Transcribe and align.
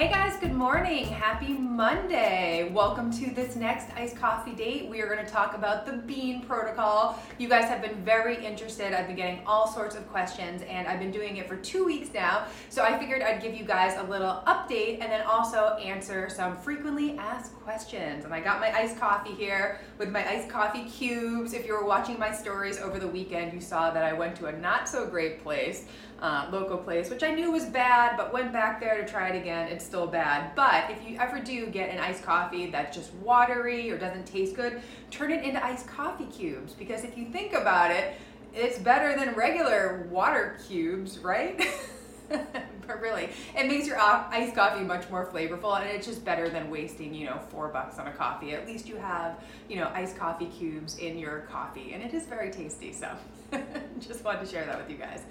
Hey 0.00 0.08
guys, 0.08 0.38
good 0.40 0.54
morning. 0.54 1.04
Happy 1.04 1.52
Monday. 1.52 2.70
Welcome 2.72 3.12
to 3.18 3.34
this 3.34 3.54
next 3.54 3.94
iced 3.94 4.16
coffee 4.16 4.52
date. 4.54 4.88
We 4.88 5.02
are 5.02 5.14
going 5.14 5.22
to 5.22 5.30
talk 5.30 5.54
about 5.54 5.84
the 5.84 5.92
bean 5.92 6.40
protocol. 6.40 7.22
You 7.36 7.50
guys 7.50 7.64
have 7.64 7.82
been 7.82 8.02
very 8.02 8.42
interested. 8.42 8.94
I've 8.94 9.08
been 9.08 9.16
getting 9.16 9.42
all 9.44 9.68
sorts 9.68 9.96
of 9.96 10.10
questions 10.10 10.62
and 10.62 10.88
I've 10.88 11.00
been 11.00 11.10
doing 11.10 11.36
it 11.36 11.46
for 11.46 11.56
two 11.56 11.84
weeks 11.84 12.14
now. 12.14 12.46
So 12.70 12.82
I 12.82 12.98
figured 12.98 13.20
I'd 13.20 13.42
give 13.42 13.54
you 13.54 13.66
guys 13.66 13.98
a 13.98 14.04
little 14.04 14.42
update 14.46 15.02
and 15.02 15.12
then 15.12 15.20
also 15.26 15.76
answer 15.76 16.30
some 16.30 16.56
frequently 16.56 17.18
asked 17.18 17.52
questions. 17.56 18.24
And 18.24 18.32
I 18.32 18.40
got 18.40 18.58
my 18.58 18.74
iced 18.74 18.98
coffee 18.98 19.34
here 19.34 19.80
with 19.98 20.08
my 20.08 20.26
iced 20.26 20.48
coffee 20.48 20.84
cubes. 20.84 21.52
If 21.52 21.66
you 21.66 21.74
were 21.74 21.84
watching 21.84 22.18
my 22.18 22.32
stories 22.32 22.78
over 22.78 22.98
the 22.98 23.08
weekend, 23.08 23.52
you 23.52 23.60
saw 23.60 23.90
that 23.90 24.02
I 24.02 24.14
went 24.14 24.34
to 24.36 24.46
a 24.46 24.52
not 24.52 24.88
so 24.88 25.06
great 25.06 25.42
place 25.42 25.84
uh, 26.20 26.48
local 26.52 26.76
place, 26.76 27.10
which 27.10 27.22
I 27.22 27.34
knew 27.34 27.50
was 27.50 27.64
bad, 27.66 28.16
but 28.16 28.32
went 28.32 28.52
back 28.52 28.80
there 28.80 29.02
to 29.02 29.10
try 29.10 29.28
it 29.28 29.40
again. 29.40 29.68
It's 29.68 29.84
still 29.90 30.06
bad. 30.06 30.54
But 30.54 30.88
if 30.88 31.06
you 31.06 31.18
ever 31.18 31.40
do 31.40 31.66
get 31.66 31.90
an 31.90 31.98
iced 31.98 32.22
coffee 32.22 32.70
that's 32.70 32.96
just 32.96 33.12
watery 33.14 33.90
or 33.90 33.98
doesn't 33.98 34.24
taste 34.24 34.54
good, 34.54 34.80
turn 35.10 35.32
it 35.32 35.42
into 35.44 35.62
iced 35.64 35.88
coffee 35.88 36.26
cubes 36.26 36.74
because 36.74 37.02
if 37.02 37.18
you 37.18 37.26
think 37.26 37.54
about 37.54 37.90
it, 37.90 38.14
it's 38.54 38.78
better 38.78 39.18
than 39.18 39.34
regular 39.34 40.06
water 40.08 40.58
cubes, 40.68 41.18
right? 41.18 41.60
but 42.28 43.00
really, 43.00 43.30
it 43.56 43.66
makes 43.66 43.88
your 43.88 43.98
iced 43.98 44.54
coffee 44.54 44.84
much 44.84 45.10
more 45.10 45.26
flavorful, 45.26 45.80
and 45.80 45.90
it's 45.90 46.06
just 46.06 46.24
better 46.24 46.48
than 46.48 46.70
wasting, 46.70 47.12
you 47.12 47.26
know, 47.26 47.40
four 47.48 47.66
bucks 47.68 47.98
on 47.98 48.06
a 48.06 48.12
coffee. 48.12 48.52
At 48.52 48.66
least 48.66 48.86
you 48.88 48.96
have, 48.96 49.40
you 49.68 49.76
know, 49.76 49.90
iced 49.92 50.16
coffee 50.16 50.46
cubes 50.46 50.98
in 50.98 51.18
your 51.18 51.40
coffee, 51.50 51.92
and 51.94 52.02
it 52.02 52.14
is 52.14 52.26
very 52.26 52.52
tasty. 52.52 52.92
So, 52.92 53.10
just 53.98 54.24
wanted 54.24 54.44
to 54.44 54.46
share 54.46 54.64
that 54.66 54.78
with 54.78 54.88
you 54.88 54.96
guys. 54.96 55.22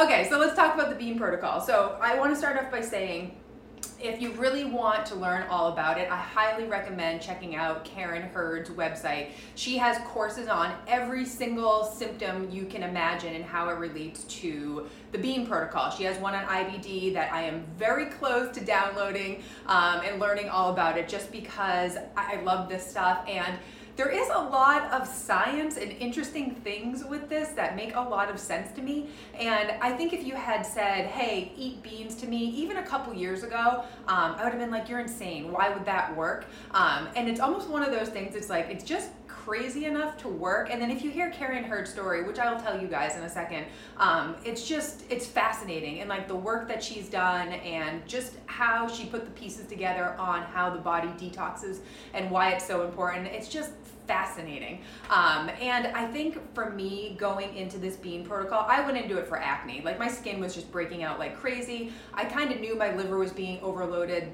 Okay, 0.00 0.28
so 0.30 0.38
let's 0.38 0.56
talk 0.56 0.74
about 0.74 0.88
the 0.88 0.96
Bean 0.96 1.18
Protocol. 1.18 1.60
So, 1.60 1.98
I 2.00 2.18
want 2.18 2.32
to 2.32 2.36
start 2.36 2.58
off 2.58 2.70
by 2.70 2.80
saying 2.80 3.36
if 4.00 4.22
you 4.22 4.30
really 4.32 4.64
want 4.64 5.04
to 5.06 5.16
learn 5.16 5.42
all 5.48 5.72
about 5.72 5.98
it, 5.98 6.10
I 6.10 6.16
highly 6.16 6.64
recommend 6.64 7.20
checking 7.20 7.56
out 7.56 7.84
Karen 7.84 8.22
Hurd's 8.22 8.70
website. 8.70 9.30
She 9.56 9.76
has 9.78 9.98
courses 10.06 10.46
on 10.46 10.72
every 10.86 11.24
single 11.24 11.84
symptom 11.84 12.48
you 12.50 12.64
can 12.64 12.84
imagine 12.84 13.34
and 13.34 13.44
how 13.44 13.68
it 13.70 13.78
relates 13.78 14.24
to 14.24 14.86
the 15.10 15.18
Bean 15.18 15.46
protocol. 15.46 15.90
She 15.90 16.04
has 16.04 16.16
one 16.18 16.34
on 16.34 16.44
IBD 16.44 17.12
that 17.14 17.32
I 17.32 17.42
am 17.42 17.64
very 17.76 18.06
close 18.06 18.54
to 18.54 18.64
downloading 18.64 19.42
um, 19.66 20.02
and 20.04 20.20
learning 20.20 20.48
all 20.48 20.70
about 20.70 20.96
it 20.96 21.08
just 21.08 21.32
because 21.32 21.96
I 22.16 22.40
love 22.42 22.68
this 22.68 22.88
stuff 22.88 23.24
and 23.26 23.58
there 23.98 24.08
is 24.08 24.28
a 24.28 24.38
lot 24.38 24.92
of 24.92 25.08
science 25.08 25.76
and 25.76 25.90
interesting 25.90 26.54
things 26.54 27.04
with 27.04 27.28
this 27.28 27.48
that 27.48 27.74
make 27.74 27.96
a 27.96 28.00
lot 28.00 28.30
of 28.30 28.38
sense 28.38 28.70
to 28.70 28.80
me. 28.80 29.08
And 29.34 29.72
I 29.82 29.90
think 29.90 30.12
if 30.12 30.24
you 30.24 30.36
had 30.36 30.62
said, 30.64 31.06
hey, 31.06 31.50
eat 31.56 31.82
beans 31.82 32.14
to 32.20 32.28
me, 32.28 32.38
even 32.50 32.76
a 32.76 32.86
couple 32.86 33.12
years 33.12 33.42
ago, 33.42 33.82
um, 34.06 34.36
I 34.36 34.44
would 34.44 34.52
have 34.52 34.60
been 34.60 34.70
like, 34.70 34.88
you're 34.88 35.00
insane. 35.00 35.50
Why 35.50 35.70
would 35.70 35.84
that 35.84 36.16
work? 36.16 36.46
Um, 36.70 37.08
and 37.16 37.28
it's 37.28 37.40
almost 37.40 37.68
one 37.68 37.82
of 37.82 37.90
those 37.90 38.08
things, 38.08 38.36
it's 38.36 38.48
like, 38.48 38.68
it's 38.70 38.84
just 38.84 39.10
crazy 39.48 39.86
enough 39.86 40.18
to 40.18 40.28
work. 40.28 40.68
And 40.70 40.80
then 40.80 40.90
if 40.90 41.02
you 41.02 41.10
hear 41.10 41.30
Karen 41.30 41.64
Hurd's 41.64 41.90
story, 41.90 42.22
which 42.22 42.38
I 42.38 42.52
will 42.52 42.60
tell 42.60 42.78
you 42.78 42.86
guys 42.86 43.16
in 43.16 43.22
a 43.22 43.30
second, 43.30 43.64
um, 43.96 44.36
it's 44.44 44.68
just, 44.68 45.04
it's 45.08 45.26
fascinating. 45.26 46.00
And 46.00 46.08
like 46.10 46.28
the 46.28 46.36
work 46.36 46.68
that 46.68 46.82
she's 46.82 47.08
done 47.08 47.48
and 47.48 48.06
just 48.06 48.34
how 48.44 48.86
she 48.86 49.06
put 49.06 49.24
the 49.24 49.30
pieces 49.30 49.66
together 49.66 50.14
on 50.18 50.42
how 50.42 50.68
the 50.68 50.78
body 50.78 51.08
detoxes 51.08 51.78
and 52.12 52.30
why 52.30 52.50
it's 52.50 52.66
so 52.66 52.84
important. 52.84 53.26
It's 53.28 53.48
just 53.48 53.70
fascinating. 54.06 54.82
Um, 55.08 55.48
and 55.62 55.86
I 55.88 56.06
think 56.06 56.38
for 56.54 56.68
me, 56.68 57.16
going 57.18 57.56
into 57.56 57.78
this 57.78 57.96
bean 57.96 58.26
protocol, 58.26 58.66
I 58.68 58.84
went 58.84 58.98
into 58.98 59.16
it 59.16 59.26
for 59.26 59.38
acne. 59.38 59.80
Like 59.82 59.98
my 59.98 60.08
skin 60.08 60.40
was 60.40 60.54
just 60.54 60.70
breaking 60.70 61.04
out 61.04 61.18
like 61.18 61.38
crazy. 61.38 61.90
I 62.12 62.26
kind 62.26 62.52
of 62.52 62.60
knew 62.60 62.76
my 62.76 62.94
liver 62.94 63.16
was 63.16 63.32
being 63.32 63.60
overloaded 63.62 64.30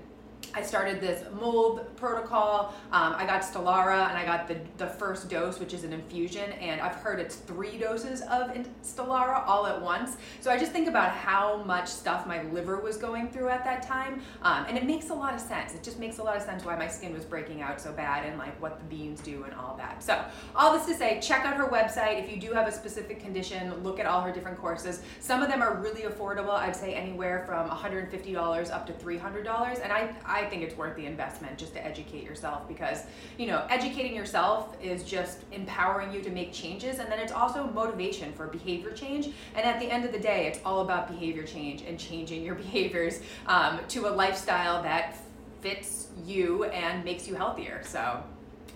I 0.53 0.63
started 0.63 1.01
this 1.01 1.25
mold 1.41 1.97
protocol. 1.97 2.75
Um, 2.93 3.15
I 3.17 3.25
got 3.27 3.43
Stelara 3.43 4.09
and 4.09 4.19
I 4.19 4.25
got 4.25 4.47
the, 4.47 4.59
the 4.79 4.87
first 4.87 5.29
dose, 5.29 5.59
which 5.59 5.73
is 5.73 5.85
an 5.85 5.93
infusion. 5.93 6.53
And 6.53 6.81
I've 6.81 6.97
heard 6.97 7.21
it's 7.21 7.37
three 7.37 7.79
doses 7.79 8.21
of 8.23 8.57
Stelara 8.83 9.47
all 9.47 9.67
at 9.67 9.81
once. 9.81 10.17
So 10.41 10.51
I 10.51 10.59
just 10.59 10.73
think 10.73 10.89
about 10.89 11.11
how 11.11 11.63
much 11.65 11.89
stuff 11.89 12.27
my 12.27 12.43
liver 12.45 12.81
was 12.81 12.97
going 12.97 13.29
through 13.29 13.49
at 13.49 13.65
that 13.65 13.83
time. 13.87 14.23
Um, 14.43 14.67
and 14.69 14.77
it 14.77 14.85
makes 14.85 15.11
a 15.11 15.15
lot 15.15 15.35
of 15.35 15.41
sense. 15.41 15.75
It 15.75 15.83
just 15.83 15.99
makes 15.99 16.19
a 16.19 16.23
lot 16.23 16.37
of 16.37 16.43
sense 16.43 16.65
why 16.65 16.77
my 16.77 16.89
skin 16.89 17.13
was 17.13 17.25
breaking 17.25 17.63
out 17.63 17.81
so 17.81 17.93
bad 17.93 18.27
and 18.27 18.39
like 18.39 18.61
what 18.61 18.79
the 18.79 18.85
beans 18.85 19.21
do 19.21 19.45
and 19.45 19.55
all 19.55 19.77
that. 19.77 20.03
So, 20.03 20.25
all 20.55 20.73
this 20.73 20.87
to 20.87 20.95
say, 20.95 21.21
check 21.21 21.45
out 21.45 21.55
her 21.55 21.69
website. 21.69 22.23
If 22.23 22.31
you 22.31 22.41
do 22.41 22.53
have 22.53 22.67
a 22.67 22.73
specific 22.73 23.21
condition, 23.21 23.83
look 23.83 23.99
at 23.99 24.07
all 24.07 24.21
her 24.21 24.33
different 24.33 24.59
courses. 24.59 25.03
Some 25.21 25.43
of 25.43 25.49
them 25.49 25.63
are 25.63 25.77
really 25.77 26.03
affordable. 26.03 26.55
I'd 26.55 26.77
say 26.77 26.95
anywhere 26.95 27.45
from 27.47 27.69
$150 27.69 28.71
up 28.73 28.87
to 28.87 28.93
$300. 28.93 29.83
And 29.83 29.93
I, 29.93 30.15
I 30.25 30.34
I 30.35 30.45
think 30.45 30.63
it's 30.63 30.77
worth 30.77 30.97
the 30.97 31.07
investment 31.07 31.57
just 31.57 31.75
to 31.75 31.87
educate 31.87 32.25
yourself 32.25 32.67
because, 32.67 33.05
you 33.39 33.47
know, 33.47 33.65
educating 33.71 34.17
yourself 34.17 34.77
is 34.83 35.05
just 35.05 35.39
empowering 35.53 36.13
you 36.13 36.21
to 36.23 36.31
make 36.31 36.53
changes 36.53 36.99
and 36.99 37.11
then 37.11 37.21
it's 37.21 37.31
also 37.31 37.69
motivation 37.69 38.33
for 38.33 38.49
behavior 38.49 38.91
change. 38.91 39.27
And 39.55 39.65
at 39.65 39.79
the 39.79 39.89
end 39.89 40.05
of 40.05 40.11
the 40.11 40.19
day, 40.19 40.49
it's 40.49 40.59
all 40.65 40.81
about 40.81 41.07
behavior 41.09 41.45
change 41.45 41.83
and 41.83 41.99
changing 41.99 42.43
your 42.43 42.55
behaviors 42.67 43.21
um, 43.47 43.79
to 43.89 44.09
a 44.09 44.11
lifestyle 44.11 44.83
that 44.83 45.17
fits 45.61 46.09
you 46.27 46.65
and 46.65 47.05
makes 47.05 47.29
you 47.29 47.37
healthier. 47.37 47.81
So, 47.85 48.23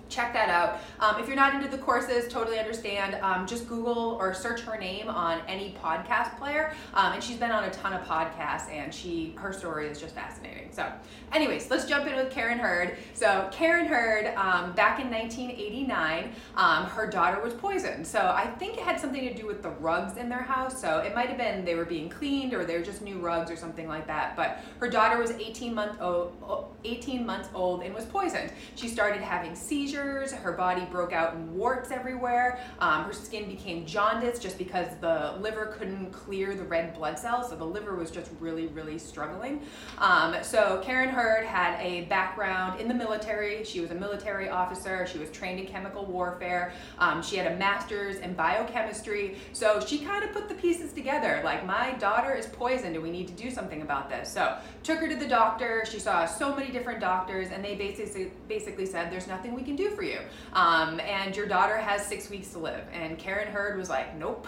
check 0.09 0.33
that 0.33 0.49
out. 0.49 0.81
Um, 1.01 1.21
if 1.21 1.27
you're 1.27 1.37
not 1.37 1.55
into 1.55 1.69
the 1.69 1.79
courses, 1.79 2.29
totally 2.29 2.59
understand. 2.59 3.15
Um, 3.23 3.47
just 3.47 3.69
Google 3.69 4.17
or 4.21 4.35
search 4.35 4.61
her 4.63 4.79
name 4.79 5.09
on 5.09 5.41
any 5.47 5.77
podcast 5.83 6.39
player. 6.39 6.73
Um, 6.95 7.13
and 7.15 7.23
she's 7.23 7.37
been 7.37 7.51
on 7.51 7.65
a 7.65 7.71
ton 7.71 7.93
of 7.93 8.03
podcasts, 8.07 8.71
and 8.71 8.93
she 8.93 9.35
her 9.39 9.53
story 9.53 9.89
is 9.89 10.01
just 10.01 10.15
fascinating. 10.15 10.69
So, 10.73 10.91
anyways, 11.33 11.71
let's 11.71 11.85
jump 11.85 12.07
in 12.07 12.17
with 12.17 12.31
Karen 12.31 12.59
Hurd. 12.59 12.97
So, 13.15 13.49
Karen 13.53 13.87
Hurd, 13.87 14.35
um, 14.37 14.73
back 14.73 15.01
in 15.01 15.11
1989, 15.11 16.33
um, 16.57 16.85
her 16.87 17.07
daughter 17.07 17.41
was 17.43 17.55
poisoned. 17.55 18.07
So, 18.07 18.19
I 18.19 18.47
think 18.59 18.77
it 18.77 18.83
had 18.83 19.01
something 19.01 19.23
to 19.23 19.35
do 19.35 19.47
with 19.47 19.63
the 19.63 19.71
rugs 19.71 20.17
in 20.17 20.29
their 20.29 20.43
house. 20.43 20.81
So, 20.81 20.99
it 20.99 21.15
might 21.15 21.29
have 21.29 21.39
been 21.39 21.65
they 21.65 21.75
were 21.75 21.85
being 21.85 22.09
cleaned 22.09 22.55
or 22.55 22.65
they 22.65 22.77
were 22.77 22.85
just 22.85 23.03
new 23.03 23.19
rugs 23.19 23.51
or 23.51 23.57
something 23.57 23.89
like 23.89 24.07
that. 24.07 24.37
But 24.37 24.61
her 24.81 24.89
daughter 24.89 25.19
was 25.19 25.33
18 25.33 25.75
month 25.75 26.01
old, 26.01 26.75
18 26.85 27.27
months 27.27 27.49
old 27.55 27.83
and 27.83 27.95
was 27.95 28.05
poisoned. 28.05 28.53
She 28.75 28.89
started 28.89 29.21
having 29.21 29.55
seizures 29.55 29.98
Her 29.99 30.53
body 30.53 30.85
broke 30.91 31.13
out 31.13 31.35
in 31.35 31.55
warts 31.55 31.91
everywhere. 31.91 32.61
Um, 32.79 33.05
her 33.05 33.13
skin 33.13 33.49
became 33.49 33.85
jaundiced 33.85 34.41
just 34.41 34.59
because 34.59 34.87
the 35.01 35.35
liver 35.41 35.75
couldn't 35.79 36.13
clear 36.13 36.55
the 36.55 36.63
red 36.63 36.95
blood 36.95 37.19
cells. 37.19 37.51
So 37.51 37.57
the 37.57 37.65
liver 37.65 37.97
was 37.97 38.11
just 38.11 38.31
really, 38.41 38.69
really 38.69 38.99
struggling. 38.99 39.63
Um, 39.99 40.37
so 40.43 40.81
Karen 40.85 41.09
Hurd 41.09 41.45
had 41.45 41.81
a 41.81 42.03
background 42.03 42.81
in 42.81 42.87
the 42.87 42.95
military. 42.95 43.65
She 43.65 43.81
was 43.81 43.91
a 43.91 43.95
military 43.95 44.49
officer. 44.49 45.07
She 45.07 45.19
was 45.19 45.31
trained 45.31 45.59
in 45.59 45.67
chemical 45.67 46.05
warfare. 46.07 46.73
Um, 46.99 47.23
she 47.23 47.37
had 47.37 47.51
a 47.51 47.57
master's 47.57 48.17
in 48.17 48.35
biochemistry. 48.35 49.37
So 49.53 49.81
she 49.81 49.99
kind 49.99 50.25
of 50.25 50.33
put 50.33 50.49
the 50.49 50.55
pieces 50.55 50.93
together. 50.93 51.41
Like, 51.45 51.67
my 51.67 51.93
daughter 51.95 52.35
is 52.35 52.47
poisoned 52.47 52.95
and 52.95 53.03
we 53.03 53.11
need 53.11 53.27
to 53.29 53.35
do 53.35 53.51
something 53.51 53.83
about 53.83 54.09
this. 54.09 54.33
So 54.33 54.57
took 54.83 55.01
her 55.01 55.09
to 55.09 55.17
the 55.17 55.29
doctor. 55.29 55.85
She 55.85 55.99
saw 55.99 56.25
so 56.27 56.55
many 56.55 56.71
different 56.71 57.01
doctors 57.01 57.49
and 57.51 57.65
they 57.65 57.75
basically 57.75 58.31
basically 58.49 58.87
said, 58.87 59.11
there's 59.11 59.27
nothing 59.27 59.55
we 59.55 59.63
can 59.63 59.77
do 59.77 59.88
for 59.91 60.03
you. 60.03 60.19
Um, 60.53 61.01
and 61.01 61.37
your 61.37 61.47
daughter 61.47 61.77
has 61.77 62.05
six 62.07 62.31
weeks 62.31 62.49
to 62.51 62.59
live. 62.59 62.85
And 62.93 63.19
Karen 63.19 63.53
Hurd 63.53 63.79
was 63.79 63.89
like, 63.89 64.17
nope. 64.17 64.47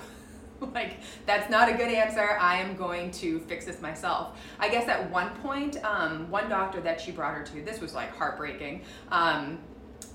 like 0.74 0.98
that's 1.24 1.48
not 1.50 1.70
a 1.70 1.72
good 1.72 1.90
answer 1.90 2.36
i 2.38 2.56
am 2.56 2.76
going 2.76 3.10
to 3.10 3.40
fix 3.40 3.64
this 3.64 3.80
myself 3.80 4.38
i 4.58 4.68
guess 4.68 4.88
at 4.88 5.10
one 5.10 5.30
point 5.36 5.82
um, 5.84 6.30
one 6.30 6.50
doctor 6.50 6.82
that 6.82 7.00
she 7.00 7.10
brought 7.10 7.34
her 7.34 7.42
to 7.42 7.62
this 7.62 7.80
was 7.80 7.94
like 7.94 8.14
heartbreaking 8.14 8.82
um, 9.10 9.58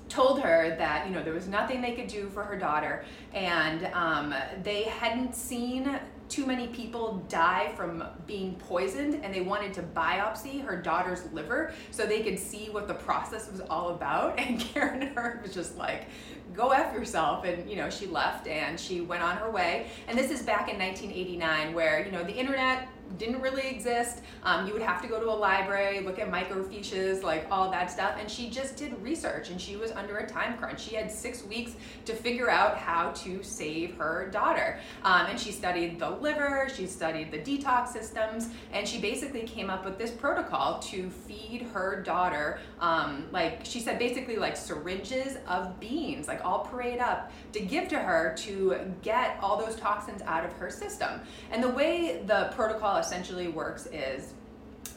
told 0.08 0.40
her 0.40 0.76
that 0.78 1.06
you 1.06 1.12
know 1.12 1.22
there 1.22 1.32
was 1.32 1.48
nothing 1.48 1.80
they 1.80 1.92
could 1.92 2.06
do 2.06 2.28
for 2.28 2.44
her 2.44 2.56
daughter 2.56 3.04
and 3.34 3.86
um, 3.92 4.32
they 4.62 4.84
hadn't 4.84 5.34
seen 5.34 5.98
too 6.28 6.46
many 6.46 6.66
people 6.68 7.24
die 7.28 7.72
from 7.76 8.04
being 8.26 8.54
poisoned 8.56 9.24
and 9.24 9.32
they 9.32 9.40
wanted 9.40 9.72
to 9.74 9.82
biopsy 9.82 10.64
her 10.64 10.80
daughter's 10.80 11.30
liver 11.32 11.72
so 11.90 12.06
they 12.06 12.22
could 12.22 12.38
see 12.38 12.68
what 12.70 12.88
the 12.88 12.94
process 12.94 13.50
was 13.50 13.60
all 13.60 13.90
about. 13.90 14.38
And 14.46 14.60
Karen 14.60 15.02
Hurd 15.14 15.42
was 15.42 15.52
just 15.52 15.76
like 15.76 16.06
go 16.54 16.70
F 16.70 16.94
yourself. 16.94 17.44
And 17.44 17.68
you 17.68 17.76
know 17.76 17.90
she 17.90 18.06
left 18.06 18.46
and 18.46 18.78
she 18.78 19.00
went 19.00 19.22
on 19.22 19.36
her 19.36 19.50
way. 19.50 19.88
And 20.08 20.16
this 20.16 20.30
is 20.30 20.42
back 20.42 20.68
in 20.70 20.78
1989 20.78 21.74
where 21.74 22.04
you 22.04 22.12
know 22.12 22.22
the 22.22 22.34
internet 22.34 22.88
didn't 23.18 23.40
really 23.40 23.68
exist. 23.68 24.22
Um, 24.42 24.66
you 24.66 24.72
would 24.72 24.82
have 24.82 25.00
to 25.02 25.08
go 25.08 25.20
to 25.20 25.28
a 25.30 25.32
library, 25.32 26.00
look 26.00 26.18
at 26.18 26.30
microfiches, 26.30 27.22
like 27.22 27.46
all 27.50 27.70
that 27.70 27.90
stuff. 27.90 28.16
And 28.18 28.30
she 28.30 28.50
just 28.50 28.76
did 28.76 29.00
research 29.02 29.50
and 29.50 29.60
she 29.60 29.76
was 29.76 29.92
under 29.92 30.18
a 30.18 30.26
time 30.28 30.56
crunch. 30.56 30.80
She 30.80 30.94
had 30.94 31.10
six 31.10 31.44
weeks 31.44 31.76
to 32.04 32.14
figure 32.14 32.50
out 32.50 32.76
how 32.76 33.10
to 33.10 33.42
save 33.42 33.96
her 33.96 34.28
daughter. 34.30 34.78
Um, 35.04 35.26
and 35.26 35.38
she 35.38 35.52
studied 35.52 35.98
the 35.98 36.10
liver, 36.10 36.68
she 36.74 36.86
studied 36.86 37.30
the 37.30 37.38
detox 37.38 37.88
systems, 37.88 38.48
and 38.72 38.86
she 38.86 39.00
basically 39.00 39.42
came 39.42 39.70
up 39.70 39.84
with 39.84 39.98
this 39.98 40.10
protocol 40.10 40.78
to 40.80 41.10
feed 41.10 41.62
her 41.72 42.02
daughter, 42.02 42.58
um, 42.80 43.26
like 43.32 43.60
she 43.64 43.80
said, 43.80 43.98
basically 43.98 44.36
like 44.36 44.56
syringes 44.56 45.38
of 45.46 45.78
beans, 45.80 46.28
like 46.28 46.44
all 46.44 46.60
parade 46.60 46.98
up, 46.98 47.32
to 47.52 47.60
give 47.60 47.88
to 47.88 47.98
her 47.98 48.34
to 48.38 48.76
get 49.02 49.38
all 49.40 49.56
those 49.56 49.76
toxins 49.76 50.22
out 50.22 50.44
of 50.44 50.52
her 50.54 50.70
system. 50.70 51.20
And 51.50 51.62
the 51.62 51.68
way 51.68 52.22
the 52.26 52.50
protocol 52.54 52.95
essentially 52.98 53.48
works 53.48 53.86
is 53.86 54.32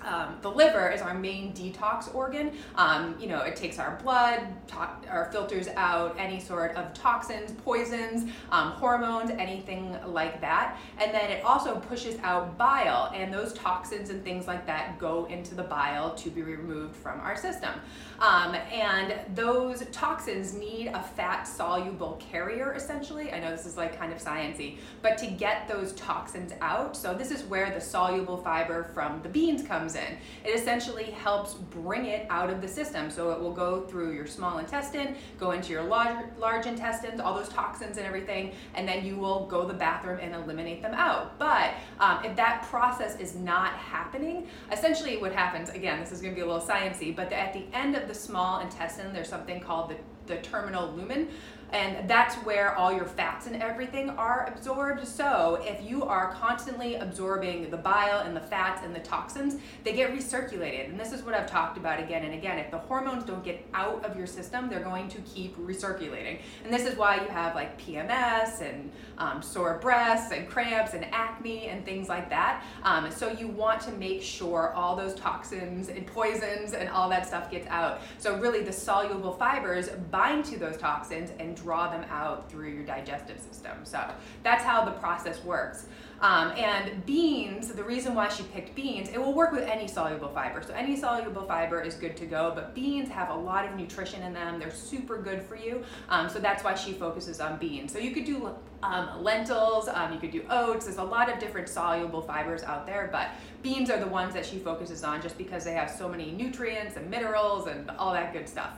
um, 0.06 0.38
the 0.42 0.50
liver 0.50 0.90
is 0.90 1.02
our 1.02 1.14
main 1.14 1.54
detox 1.54 2.14
organ. 2.14 2.52
Um, 2.76 3.16
you 3.20 3.28
know, 3.28 3.42
it 3.42 3.56
takes 3.56 3.80
our 3.80 4.00
blood, 4.04 4.42
to- 4.68 4.90
or 5.12 5.30
filters 5.32 5.68
out 5.70 6.16
any 6.18 6.40
sort 6.40 6.76
of 6.76 6.94
toxins, 6.94 7.52
poisons, 7.64 8.32
um, 8.52 8.72
hormones, 8.72 9.32
anything 9.32 9.98
like 10.06 10.42
that. 10.42 10.78
And 11.00 11.14
then 11.14 11.30
it 11.32 11.44
also 11.44 11.76
pushes 11.80 12.18
out 12.22 12.58
bile, 12.58 13.12
and 13.14 13.34
those 13.34 13.54
toxins 13.54 14.10
and 14.10 14.24
things 14.24 14.48
like 14.48 14.66
that 14.66 15.00
go 15.00 15.26
into 15.26 15.56
the 15.56 15.64
bile 15.64 16.14
to 16.16 16.30
be 16.30 16.42
removed 16.42 16.96
from 16.96 17.20
our 17.22 17.36
system. 17.36 17.74
Um, 18.20 18.54
and 18.72 19.16
those 19.34 19.86
toxins 19.92 20.54
need 20.54 20.88
a 20.88 21.02
fat 21.02 21.44
soluble 21.44 22.22
carrier, 22.32 22.74
essentially. 22.74 23.32
I 23.32 23.40
know 23.40 23.52
this 23.52 23.66
is 23.66 23.78
like 23.78 23.98
kind 23.98 24.12
of 24.12 24.20
sciency, 24.22 24.78
but 25.02 25.18
to 25.20 25.28
get 25.28 25.68
those 25.68 25.94
toxins 25.94 26.54
out, 26.60 26.98
so 26.98 27.14
this 27.14 27.32
is 27.32 27.44
where 27.44 27.72
the 27.72 27.80
soluble 27.80 28.38
fiber 28.38 28.84
from 28.94 29.22
the 29.24 29.30
beans 29.30 29.64
comes 29.66 29.79
comes 29.80 29.96
in. 29.96 30.18
It 30.44 30.50
essentially 30.50 31.06
helps 31.06 31.54
bring 31.54 32.06
it 32.06 32.28
out 32.30 32.50
of 32.50 32.62
the 32.62 32.68
system. 32.68 33.10
So 33.10 33.31
it 33.31 33.40
will 33.40 33.54
go 33.54 33.81
through 33.81 34.14
your 34.14 34.28
small 34.28 34.58
intestine, 34.58 35.16
go 35.40 35.52
into 35.52 35.72
your 35.72 35.84
large, 35.84 36.26
large 36.38 36.66
intestines, 36.66 37.20
all 37.22 37.34
those 37.34 37.50
toxins 37.50 37.98
and 37.98 38.06
everything, 38.06 38.52
and 38.76 38.88
then 38.88 39.06
you 39.06 39.16
will 39.16 39.48
go 39.48 39.66
the 39.66 39.74
bathroom 39.74 40.20
and 40.22 40.36
eliminate 40.36 40.81
them 40.81 40.94
out. 40.94 41.40
But 41.40 41.76
um, 42.00 42.26
if 42.26 42.36
that 42.36 42.64
process 42.64 43.18
is 43.20 43.36
not 43.36 43.72
happening, 43.74 44.48
essentially 44.72 45.18
what 45.18 45.31
happens, 45.31 45.70
again, 45.70 46.02
this 46.02 46.12
is 46.12 46.22
gonna 46.22 46.36
be 46.36 46.42
a 46.42 46.46
little 46.46 46.62
sciencey, 46.62 47.16
but 47.16 47.31
at 47.31 47.54
the 47.54 47.66
end 47.74 47.96
of 47.96 48.08
the 48.08 48.14
small 48.14 48.60
intestine, 48.60 49.14
there's 49.14 49.30
something 49.30 49.62
called 49.62 49.92
the, 49.92 49.96
the 50.34 50.42
terminal 50.42 50.90
ileum 50.90 51.30
and 51.71 52.10
that's 52.10 52.36
where 52.38 52.75
all 52.75 52.92
your 52.92 53.06
fats 53.06 53.45
and 53.48 53.62
everything 53.62 54.10
are 54.12 54.51
absorbed. 54.51 55.07
So 55.07 55.60
if 55.62 55.88
you 55.88 56.04
are 56.04 56.33
constantly 56.33 56.95
absorbing 56.95 57.69
the 57.69 57.77
bile 57.77 58.19
and 58.19 58.36
the 58.36 58.42
fats 58.42 58.81
and 58.83 58.95
the 58.95 59.00
toxins, 59.00 59.57
they 59.83 59.94
get 59.94 60.12
recirculated. 60.12 60.89
And 60.89 61.00
this 61.00 61.12
is 61.12 61.21
what 61.21 61.36
I've 61.36 61.50
talked 61.50 61.77
about 61.77 62.00
again 62.00 62.24
and 62.25 62.33
again. 62.33 62.57
If 62.57 62.71
the 62.71 62.80
hormones 62.80 63.24
don't 63.24 63.44
get 63.44 63.68
out 63.74 64.04
of 64.04 64.18
your 64.18 64.25
system, 64.25 64.68
they're 64.69 64.83
going 64.83 65.10
to 65.10 65.19
keep 65.19 65.56
recirculating. 65.57 66.39
And 66.63 66.74
this 66.74 66.86
is 66.86 66.98
why 66.98 67.21
you 67.21 67.27
have 67.27 67.54
like 67.54 67.80
PMS 67.80 68.62
and 68.62 68.92
um, 69.19 69.42
sore 69.42 69.77
breasts 69.80 70.31
and 70.31 70.50
cramps 70.50 70.94
and 70.94 71.06
acne 71.12 71.68
and 71.68 71.86
things 71.86 72.10
like 72.10 72.30
that. 72.30 72.63
Um, 72.83 73.12
so 73.12 73.31
you 73.31 73.48
want 73.48 73.81
to 73.81 73.92
make 73.92 74.24
sure 74.24 74.74
all 74.74 74.95
those 74.95 75.13
toxins 75.13 75.89
and 75.89 76.06
poisons 76.07 76.74
and 76.74 76.89
all 76.89 77.10
that 77.10 77.27
stuff 77.27 77.51
gets 77.51 77.68
out. 77.68 78.01
So 78.18 78.38
really 78.38 78.63
the 78.63 78.74
soluble 78.74 79.33
fibers 79.33 79.89
bind 80.10 80.45
to 80.45 80.57
those 80.57 80.77
toxins 80.77 81.31
and 81.39 81.59
draw 81.62 81.90
them 81.90 82.06
out 82.10 82.50
through 82.50 82.70
your 82.70 82.84
digestive 82.84 83.40
system. 83.40 83.78
So 83.84 84.04
that's 84.44 84.64
how 84.64 84.86
the 84.86 84.92
process 84.92 85.44
works. 85.44 85.86
Um, 86.22 86.52
and 86.58 87.06
beans, 87.06 87.70
the 87.70 87.84
reason 87.84 88.14
why 88.14 88.28
she 88.28 88.44
picked 88.44 88.76
beans, 88.76 89.10
it 89.10 89.18
will 89.18 89.34
work 89.34 89.54
with 89.54 89.64
any 89.64 89.88
soluble 89.88 90.28
fiber. 90.28 90.62
So 90.62 90.74
any 90.74 90.98
soluble 90.98 91.44
fiber 91.44 91.82
is 91.82 91.96
good 91.96 92.18
to 92.18 92.26
go, 92.26 92.52
but 92.54 92.76
beans 92.76 93.08
have 93.10 93.30
a 93.30 93.36
lot 93.36 93.66
of 93.66 93.76
nutrition 93.76 94.22
in 94.24 94.34
them. 94.34 94.60
They're 94.60 94.72
super 94.72 95.22
good 95.22 95.42
for 95.42 95.56
you. 95.56 95.84
Um, 96.10 96.28
so 96.28 96.40
that's 96.40 96.64
why 96.64 96.76
she 96.76 96.92
focuses 96.92 97.40
on 97.40 97.58
beans. 97.58 97.94
So 97.94 98.00
you 98.00 98.12
could 98.12 98.26
do 98.26 98.54
um, 98.84 99.24
lentils, 99.24 99.88
um, 99.88 100.12
you 100.14 100.20
could 100.20 100.32
do 100.32 100.44
oats. 100.50 100.86
There's 100.86 100.98
a 100.98 101.04
lot 101.04 101.32
of 101.32 101.40
different 101.40 101.70
soluble 101.70 102.22
fibers 102.22 102.64
out 102.64 102.86
there, 102.86 103.08
but 103.12 103.30
beans 103.64 103.90
are 103.90 104.00
the 104.00 104.08
ones 104.08 104.34
that 104.34 104.46
she 104.46 104.60
focuses 104.60 105.04
on 105.06 105.22
just 105.22 105.38
because 105.38 105.64
they 105.64 105.74
have 105.74 105.90
so 105.90 106.10
many 106.10 106.32
nutrients 106.32 106.98
and 106.98 107.10
minerals 107.10 107.68
and 107.68 107.90
all 107.92 108.12
that 108.12 108.34
good 108.34 108.50
stuff. 108.50 108.74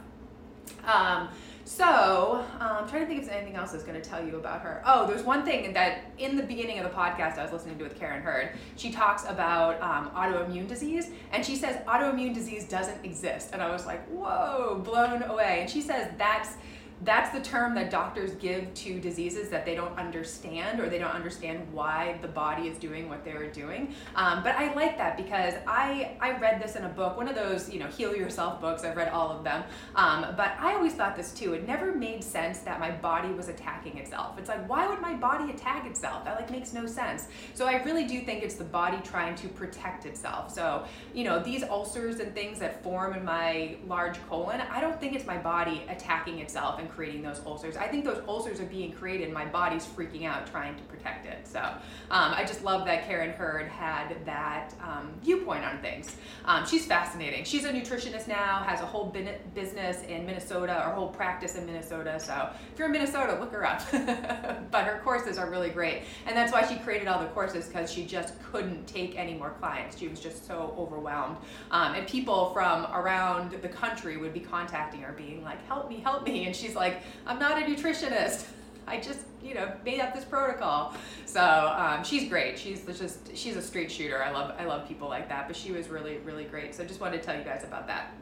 Um, 0.86 1.30
so, 1.64 2.44
um, 2.60 2.78
I'm 2.80 2.90
trying 2.90 3.04
to 3.04 3.08
think 3.08 3.22
if 3.22 3.28
there's 3.28 3.38
anything 3.38 3.56
else 3.56 3.72
that's 3.72 3.84
going 3.84 4.00
to 4.00 4.08
tell 4.08 4.26
you 4.26 4.36
about 4.36 4.62
her. 4.62 4.82
Oh, 4.86 5.08
there's 5.08 5.24
one 5.24 5.46
thing 5.46 5.72
that 5.74 6.12
in 6.18 6.36
the 6.36 6.44
beginning 6.44 6.80
of 6.80 6.84
the 6.84 6.96
podcast 6.96 7.38
I 7.38 7.44
was 7.44 7.54
listening 7.54 7.78
to 7.78 7.84
with 7.84 7.98
Karen 7.98 8.22
Hurd, 8.22 8.58
she 8.76 8.92
talks 8.92 9.26
about 9.26 9.82
um, 9.82 10.10
autoimmune 10.16 10.68
disease, 10.68 11.12
and 11.32 11.46
she 11.46 11.56
says 11.56 11.78
autoimmune 11.86 12.34
disease 12.34 12.68
doesn't 12.68 13.06
exist. 13.06 13.52
And 13.54 13.62
I 13.62 13.72
was 13.72 13.86
like, 13.86 14.06
whoa, 14.10 14.82
blown 14.84 15.24
away. 15.24 15.60
And 15.62 15.70
she 15.70 15.82
says 15.82 16.12
that's 16.18 16.56
that's 17.04 17.32
the 17.32 17.42
term 17.42 17.74
that 17.76 17.90
doctors 17.90 18.34
give 18.36 18.72
to 18.76 19.00
diseases 19.00 19.50
that 19.50 19.66
they 19.66 19.76
don't 19.76 19.98
understand 19.98 20.80
or 20.80 20.88
they 20.88 21.00
don't 21.00 21.14
understand 21.14 21.62
why 21.72 22.20
the 22.22 22.28
body 22.28 22.68
is 22.68 22.78
doing 22.78 23.10
what 23.10 23.26
they're 23.26 23.50
doing. 23.50 23.96
Um, 24.16 24.44
but 24.44 24.56
I 24.56 24.74
like 24.74 24.98
that 24.98 25.18
because 25.18 25.56
I, 25.66 26.16
I 26.20 26.38
read 26.38 26.62
this 26.62 26.76
in 26.76 26.84
a 26.84 26.90
book, 26.90 27.18
one 27.18 27.28
of 27.28 27.36
those, 27.36 27.70
you 27.72 27.80
know, 27.80 27.88
heal 27.88 28.16
yourself 28.16 28.62
books. 28.62 28.84
I've 28.84 28.96
read 28.96 29.10
all 29.10 29.32
of 29.32 29.44
them. 29.44 29.64
Um, 29.96 30.34
but 30.38 30.54
I 30.60 30.76
always 30.76 30.94
thought 30.94 31.16
this 31.16 31.34
too. 31.34 31.54
It 31.54 31.68
never 31.68 31.92
made 31.94 32.24
sense 32.24 32.60
that 32.60 32.80
my 32.80 32.92
body 32.92 33.30
was 33.30 33.50
attacking 33.50 33.98
itself. 33.98 34.38
It's 34.38 34.50
like, 34.50 34.68
why 34.70 34.88
would 34.88 35.02
my 35.02 35.16
body 35.16 35.52
attack 35.52 35.88
itself? 35.88 36.24
That 36.26 36.36
like 36.36 36.52
makes 36.52 36.72
no 36.72 36.86
sense. 36.86 37.28
So 37.56 37.66
I 37.66 37.82
really 37.84 38.06
do 38.06 38.22
think 38.22 38.44
it's 38.44 38.56
the 38.56 38.64
body 38.64 38.98
trying 39.04 39.36
to 39.36 39.48
protect 39.48 40.06
itself. 40.06 40.54
So, 40.54 40.86
you 41.14 41.24
know, 41.24 41.42
these 41.42 41.64
ulcers 41.64 42.20
and 42.20 42.36
things 42.36 42.60
that 42.60 42.84
form 42.84 43.14
in 43.14 43.26
my 43.26 43.78
large 43.88 44.24
colon, 44.28 44.62
I 44.62 44.80
don't 44.80 45.00
think 45.00 45.14
it's 45.16 45.26
my 45.26 45.38
body 45.38 45.84
attacking 45.90 46.40
itself 46.40 46.80
and 46.80 46.91
creating 46.96 47.22
those 47.22 47.42
ulcers. 47.46 47.78
I 47.78 47.88
think 47.88 48.06
those 48.06 48.22
ulcers 48.28 48.60
are 48.60 48.66
being 48.66 48.92
created. 48.92 49.32
My 49.32 49.46
body's 49.46 49.86
freaking 49.86 50.26
out 50.26 50.48
trying 50.48 50.76
to 50.76 50.84
protect 50.84 51.26
it. 51.26 51.48
So 51.48 51.60
um, 51.60 52.34
I 52.34 52.44
just 52.44 52.64
love 52.64 52.86
that 52.86 53.08
Karen 53.08 53.32
Hurd 53.32 53.68
had 53.68 54.26
that 54.26 54.74
um, 54.84 55.14
viewpoint 55.22 55.64
on 55.64 55.80
things. 55.80 56.16
Um, 56.46 56.66
she's 56.66 56.86
fascinating. 56.86 57.44
She's 57.44 57.66
a 57.66 57.72
nutritionist 57.72 58.28
now, 58.28 58.64
has 58.64 58.82
a 58.82 58.86
whole 58.86 59.14
business 59.54 60.04
in 60.04 60.26
Minnesota, 60.26 60.84
or 60.86 60.92
whole 60.92 61.10
practice 61.10 61.56
in 61.56 61.66
Minnesota. 61.66 62.20
So 62.20 62.50
if 62.72 62.80
you're 62.80 62.88
in 62.88 62.92
Minnesota, 62.92 63.38
look 63.40 63.52
her 63.52 63.66
up. 63.66 63.82
but 64.72 64.86
her 64.86 65.00
courses 65.04 65.38
are 65.38 65.50
really 65.50 65.70
great. 65.70 66.04
And 66.26 66.36
that's 66.36 66.52
why 66.52 66.66
she 66.68 66.76
created 66.78 67.08
all 67.08 67.20
the 67.20 67.30
courses 67.30 67.68
because 67.68 67.92
she 67.92 68.06
just 68.06 68.34
couldn't 68.52 68.86
take 68.88 69.18
any 69.18 69.34
more 69.34 69.52
clients. 69.60 69.98
She 69.98 70.08
was 70.08 70.20
just 70.20 70.46
so 70.46 70.76
overwhelmed. 70.78 71.38
Um, 71.72 71.96
and 71.96 72.08
people 72.08 72.52
from 72.54 72.88
around 72.94 73.52
the 73.62 73.70
country 73.70 74.18
would 74.18 74.34
be 74.34 74.40
contacting 74.40 75.02
her, 75.02 75.14
being 75.14 75.44
like, 75.44 75.66
help 75.68 75.90
me, 75.90 76.00
help 76.00 76.26
me. 76.26 76.46
And 76.46 76.56
she's 76.56 76.76
like, 76.76 76.81
I'm 77.26 77.40
not 77.40 77.62
a 77.62 77.66
nutritionist. 77.66 78.48
I 78.88 79.00
just, 79.00 79.20
you 79.44 79.54
know, 79.54 79.72
made 79.86 80.02
up 80.02 80.14
this 80.14 80.26
protocol. 80.26 80.96
So 81.26 81.40
um, 81.42 82.04
she's 82.04 82.28
great. 82.28 82.58
She's 82.58 82.84
just, 82.98 83.36
she's 83.38 83.56
a 83.56 83.62
straight 83.62 83.92
shooter. 83.92 84.22
I 84.22 84.32
love, 84.32 84.54
I 84.60 84.66
love 84.66 84.88
people 84.88 85.08
like 85.08 85.30
that. 85.30 85.48
But 85.48 85.56
she 85.56 85.72
was 85.72 85.88
really, 85.88 86.18
really 86.26 86.46
great. 86.46 86.76
So 86.76 86.84
I 86.84 86.88
just 86.88 87.00
wanted 87.00 87.20
to 87.20 87.24
tell 87.26 87.38
you 87.38 87.44
guys 87.44 87.64
about 87.64 87.88
that. 87.88 88.14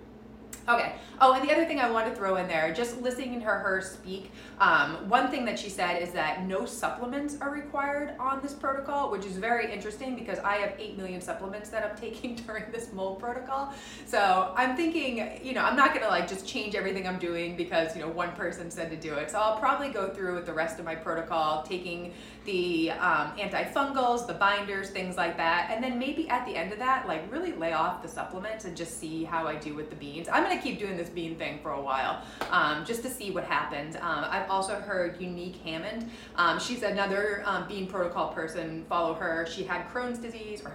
Okay. 0.70 0.94
Oh, 1.20 1.34
and 1.34 1.48
the 1.48 1.52
other 1.52 1.66
thing 1.66 1.80
I 1.80 1.90
want 1.90 2.08
to 2.08 2.16
throw 2.16 2.36
in 2.36 2.48
there, 2.48 2.72
just 2.72 3.02
listening 3.02 3.40
to 3.40 3.46
her, 3.46 3.82
speak, 3.82 4.32
um, 4.60 5.10
one 5.10 5.30
thing 5.32 5.44
that 5.46 5.58
she 5.58 5.68
said 5.68 6.02
is 6.02 6.12
that 6.12 6.46
no 6.46 6.66
supplements 6.66 7.38
are 7.42 7.50
required 7.50 8.14
on 8.20 8.40
this 8.42 8.54
protocol, 8.54 9.10
which 9.10 9.26
is 9.26 9.38
very 9.38 9.74
interesting 9.74 10.16
because 10.16 10.38
I 10.40 10.56
have 10.56 10.74
8 10.78 10.96
million 10.96 11.22
supplements 11.22 11.70
that 11.70 11.84
I'm 11.84 11.98
taking 12.00 12.36
during 12.36 12.66
this 12.72 12.94
mold 12.94 13.20
protocol. 13.20 13.74
So 14.06 14.54
I'm 14.56 14.76
thinking, 14.76 15.40
you 15.44 15.54
know, 15.54 15.62
I'm 15.62 15.76
not 15.76 15.90
going 15.90 16.04
to 16.04 16.10
like 16.10 16.28
just 16.28 16.48
change 16.48 16.76
everything 16.76 17.08
I'm 17.08 17.20
doing 17.20 17.58
because, 17.58 17.96
you 17.96 18.02
know, 18.02 18.10
one 18.10 18.32
person 18.34 18.70
said 18.70 18.92
to 18.92 18.98
do 18.98 19.16
it. 19.16 19.32
So 19.32 19.40
I'll 19.40 19.60
probably 19.60 19.90
go 19.90 20.10
through 20.10 20.36
with 20.36 20.46
the 20.46 20.54
rest 20.54 20.78
of 20.78 20.86
my 20.86 20.96
protocol, 20.96 21.64
taking 21.64 22.14
the 22.46 22.92
um, 22.92 23.32
antifungals, 23.38 24.26
the 24.26 24.34
binders, 24.34 24.90
things 24.90 25.18
like 25.18 25.38
that. 25.38 25.70
And 25.72 25.84
then 25.84 26.00
maybe 26.00 26.30
at 26.30 26.46
the 26.46 26.56
end 26.56 26.72
of 26.72 26.80
that, 26.80 27.08
like 27.08 27.30
really 27.32 27.52
lay 27.54 27.74
off 27.74 28.02
the 28.02 28.08
supplements 28.08 28.66
and 28.66 28.76
just 28.76 29.00
see 29.00 29.24
how 29.24 29.48
I 29.48 29.56
do 29.56 29.74
with 29.76 29.90
the 29.90 29.96
beans. 29.96 30.28
I'm 30.32 30.44
going 30.44 30.58
to 30.58 30.59
keep 30.62 30.80
doing 30.80 30.98
this 30.98 31.10
bean 31.10 31.38
thing 31.38 31.60
for 31.62 31.72
a 31.72 31.82
while 31.82 32.24
um, 32.52 32.86
just 32.86 33.02
to 33.04 33.10
see 33.10 33.32
what 33.32 33.44
happens. 33.44 33.96
Um, 33.96 34.26
I've 34.30 34.50
also 34.50 34.76
heard 34.80 35.20
Unique 35.22 35.58
Hammond. 35.58 36.10
Um, 36.36 36.60
she's 36.60 36.84
another 36.84 37.44
um, 37.46 37.68
bean 37.68 37.88
protocol 37.88 38.30
person. 38.34 38.86
Follow 38.90 39.14
her. 39.14 39.46
She 39.46 39.64
had 39.64 39.88
Crohn's 39.90 40.20
disease 40.20 40.62
or 40.64 40.74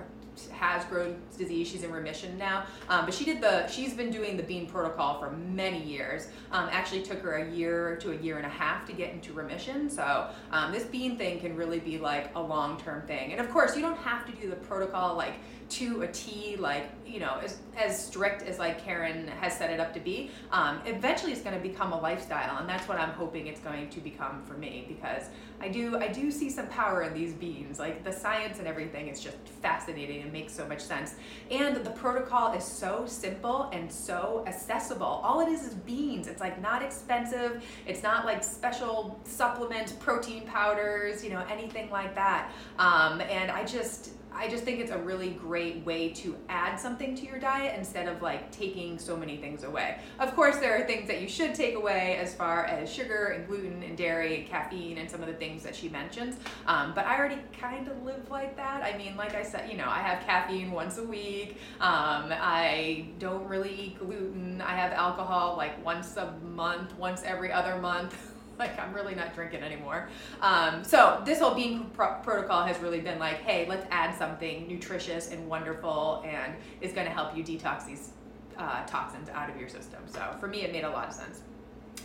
has 0.52 0.84
Crohn's 0.84 1.36
disease. 1.36 1.68
She's 1.68 1.82
in 1.82 1.92
remission 1.92 2.36
now. 2.38 2.64
Um, 2.88 3.04
but 3.04 3.14
she 3.14 3.24
did 3.24 3.40
the, 3.40 3.66
she's 3.66 3.94
been 3.94 4.10
doing 4.10 4.36
the 4.36 4.42
bean 4.42 4.66
protocol 4.66 5.18
for 5.18 5.30
many 5.30 5.82
years. 5.82 6.28
Um, 6.52 6.68
actually 6.70 7.02
took 7.02 7.20
her 7.20 7.34
a 7.34 7.50
year 7.50 7.96
to 7.96 8.12
a 8.12 8.16
year 8.16 8.36
and 8.36 8.46
a 8.46 8.50
half 8.50 8.86
to 8.86 8.92
get 8.92 9.12
into 9.12 9.32
remission. 9.32 9.88
So 9.88 10.28
um, 10.50 10.72
this 10.72 10.84
bean 10.84 11.16
thing 11.16 11.40
can 11.40 11.56
really 11.56 11.78
be 11.78 11.98
like 11.98 12.30
a 12.34 12.40
long-term 12.40 13.06
thing. 13.06 13.32
And 13.32 13.40
of 13.40 13.50
course, 13.50 13.76
you 13.76 13.82
don't 13.82 13.98
have 13.98 14.26
to 14.26 14.32
do 14.32 14.50
the 14.50 14.56
protocol 14.56 15.16
like 15.16 15.34
to 15.70 16.02
a 16.02 16.08
T, 16.08 16.56
like, 16.56 16.90
you 17.06 17.20
know, 17.20 17.38
as, 17.42 17.58
as 17.76 18.06
strict 18.06 18.42
as 18.42 18.58
like 18.58 18.84
Karen 18.84 19.26
has 19.40 19.56
set 19.56 19.70
it 19.70 19.80
up 19.80 19.94
to 19.94 20.00
be. 20.00 20.30
Um, 20.52 20.80
eventually 20.84 21.32
it's 21.32 21.40
going 21.40 21.56
to 21.56 21.62
become 21.62 21.92
a 21.92 22.00
lifestyle. 22.00 22.58
And 22.58 22.68
that's 22.68 22.86
what 22.86 22.98
I'm 22.98 23.10
hoping 23.10 23.46
it's 23.46 23.60
going 23.60 23.88
to 23.88 24.00
become 24.00 24.42
for 24.44 24.54
me 24.54 24.84
because 24.88 25.24
I 25.64 25.68
do, 25.68 25.96
I 25.96 26.08
do 26.08 26.30
see 26.30 26.50
some 26.50 26.66
power 26.66 27.04
in 27.04 27.14
these 27.14 27.32
beans. 27.32 27.78
Like 27.78 28.04
the 28.04 28.12
science 28.12 28.58
and 28.58 28.68
everything 28.68 29.08
is 29.08 29.18
just 29.18 29.38
fascinating 29.62 30.20
It 30.20 30.30
makes 30.30 30.52
so 30.52 30.68
much 30.68 30.80
sense. 30.80 31.14
And 31.50 31.76
the 31.76 31.90
protocol 31.90 32.52
is 32.52 32.62
so 32.62 33.04
simple 33.06 33.70
and 33.72 33.90
so 33.90 34.44
accessible. 34.46 35.06
All 35.06 35.40
it 35.40 35.48
is 35.48 35.64
is 35.64 35.74
beans. 35.74 36.28
It's 36.28 36.40
like 36.42 36.60
not 36.60 36.82
expensive. 36.82 37.64
It's 37.86 38.02
not 38.02 38.26
like 38.26 38.44
special 38.44 39.18
supplement 39.24 39.98
protein 40.00 40.42
powders, 40.46 41.24
you 41.24 41.30
know, 41.30 41.42
anything 41.50 41.88
like 41.90 42.14
that. 42.14 42.52
Um, 42.78 43.22
and 43.22 43.50
I 43.50 43.64
just, 43.64 44.10
I 44.36 44.48
just 44.48 44.64
think 44.64 44.80
it's 44.80 44.90
a 44.90 44.98
really 44.98 45.30
great 45.30 45.84
way 45.84 46.10
to 46.10 46.36
add 46.48 46.76
something 46.76 47.14
to 47.14 47.26
your 47.26 47.38
diet 47.38 47.74
instead 47.78 48.08
of 48.08 48.20
like 48.20 48.50
taking 48.50 48.98
so 48.98 49.16
many 49.16 49.36
things 49.36 49.62
away. 49.62 49.98
Of 50.18 50.34
course, 50.34 50.56
there 50.56 50.80
are 50.80 50.86
things 50.86 51.06
that 51.08 51.20
you 51.20 51.28
should 51.28 51.54
take 51.54 51.76
away 51.76 52.16
as 52.20 52.34
far 52.34 52.64
as 52.64 52.92
sugar 52.92 53.26
and 53.36 53.46
gluten 53.46 53.82
and 53.82 53.96
dairy 53.96 54.40
and 54.40 54.46
caffeine 54.46 54.98
and 54.98 55.10
some 55.10 55.20
of 55.20 55.28
the 55.28 55.34
things 55.34 55.62
that 55.62 55.74
she 55.74 55.88
mentions. 55.88 56.36
Um, 56.66 56.92
but 56.94 57.06
I 57.06 57.16
already 57.16 57.38
kind 57.58 57.86
of 57.88 58.02
live 58.02 58.30
like 58.30 58.56
that. 58.56 58.82
I 58.82 58.98
mean, 58.98 59.16
like 59.16 59.34
I 59.34 59.42
said, 59.42 59.70
you 59.70 59.76
know, 59.76 59.88
I 59.88 60.00
have 60.00 60.24
caffeine 60.24 60.72
once 60.72 60.98
a 60.98 61.04
week. 61.04 61.56
Um, 61.80 62.32
I 62.32 63.06
don't 63.18 63.46
really 63.46 63.74
eat 63.74 63.98
gluten. 63.98 64.60
I 64.60 64.74
have 64.74 64.92
alcohol 64.92 65.56
like 65.56 65.82
once 65.84 66.16
a 66.16 66.32
month, 66.42 66.96
once 66.98 67.22
every 67.22 67.52
other 67.52 67.80
month. 67.80 68.30
like 68.58 68.78
I'm 68.78 68.92
really 68.92 69.14
not 69.14 69.34
drinking 69.34 69.62
anymore. 69.62 70.08
Um, 70.40 70.84
so 70.84 71.22
this 71.24 71.40
whole 71.40 71.54
bean 71.54 71.90
pro- 71.94 72.14
protocol 72.22 72.64
has 72.64 72.78
really 72.80 73.00
been 73.00 73.18
like, 73.18 73.38
hey, 73.42 73.66
let's 73.68 73.86
add 73.90 74.16
something 74.16 74.68
nutritious 74.68 75.30
and 75.30 75.48
wonderful, 75.48 76.22
and 76.26 76.54
is 76.80 76.92
going 76.92 77.06
to 77.06 77.12
help 77.12 77.36
you 77.36 77.42
detox 77.42 77.86
these 77.86 78.10
uh, 78.58 78.84
toxins 78.86 79.28
out 79.30 79.50
of 79.50 79.58
your 79.58 79.68
system. 79.68 80.02
So 80.06 80.22
for 80.38 80.46
me, 80.46 80.62
it 80.62 80.72
made 80.72 80.84
a 80.84 80.90
lot 80.90 81.08
of 81.08 81.14
sense. 81.14 81.40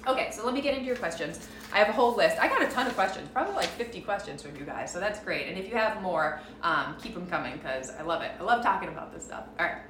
Okay, 0.08 0.29
so 0.32 0.46
let 0.46 0.53
me 0.53 0.62
get 0.62 0.74
into 0.75 0.86
your 0.86 0.96
questions. 0.96 1.48
I 1.74 1.77
have 1.77 1.89
a 1.89 1.91
whole 1.91 2.15
list. 2.15 2.39
I 2.39 2.48
got 2.48 2.62
a 2.62 2.68
ton 2.68 2.88
of 2.88 2.94
questions, 2.96 3.27
probably 3.29 3.53
like 3.56 3.68
50 3.68 4.01
questions 4.01 4.41
from 4.41 4.56
you 4.56 4.63
guys, 4.63 4.91
so 4.91 5.00
that's 5.00 5.20
great. 5.20 5.48
And 5.48 5.58
if 5.58 5.68
you 5.68 5.75
have 5.75 6.01
more, 6.01 6.41
um, 6.63 6.96
keep 7.01 7.13
them 7.13 7.27
coming 7.27 7.58
because 7.58 7.91
I 7.91 8.03
love 8.03 8.22
it. 8.22 8.32
I 8.39 8.44
love 8.44 8.63
talking 8.63 8.89
about 8.89 9.13
this 9.13 9.25
stuff. 9.25 9.44
All 9.60 9.65
right. 9.65 9.82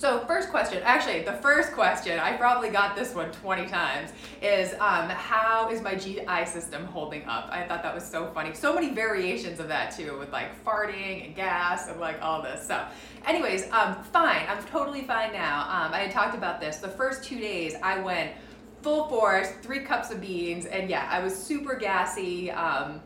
So 0.00 0.20
first 0.20 0.48
question, 0.48 0.82
actually 0.82 1.24
the 1.24 1.34
first 1.34 1.72
question, 1.72 2.18
I 2.18 2.34
probably 2.38 2.70
got 2.70 2.96
this 2.96 3.14
one 3.14 3.30
20 3.32 3.66
times, 3.66 4.12
is 4.40 4.72
um, 4.80 5.10
how 5.10 5.68
is 5.68 5.82
my 5.82 5.94
GI 5.94 6.46
system 6.46 6.86
holding 6.86 7.22
up? 7.26 7.50
I 7.52 7.64
thought 7.64 7.82
that 7.82 7.94
was 7.94 8.02
so 8.02 8.30
funny. 8.32 8.54
So 8.54 8.74
many 8.74 8.94
variations 8.94 9.60
of 9.60 9.68
that 9.68 9.94
too, 9.94 10.18
with 10.18 10.32
like 10.32 10.64
farting 10.64 11.26
and 11.26 11.36
gas 11.36 11.88
and 11.88 12.00
like 12.00 12.16
all 12.22 12.40
this. 12.40 12.66
So 12.66 12.82
anyways, 13.26 13.70
um, 13.72 14.02
fine, 14.04 14.46
I'm 14.48 14.64
totally 14.64 15.02
fine 15.02 15.34
now. 15.34 15.64
Um, 15.68 15.92
I 15.92 15.98
had 15.98 16.12
talked 16.12 16.34
about 16.34 16.62
this. 16.62 16.78
The 16.78 16.88
first 16.88 17.22
two 17.22 17.38
days 17.38 17.74
I 17.82 18.00
went 18.00 18.30
full 18.80 19.06
force, 19.10 19.52
three 19.60 19.80
cups 19.80 20.10
of 20.10 20.22
beans, 20.22 20.64
and 20.64 20.88
yeah, 20.88 21.08
I 21.10 21.20
was 21.22 21.36
super 21.36 21.74
gassy. 21.74 22.50
Um, 22.50 23.02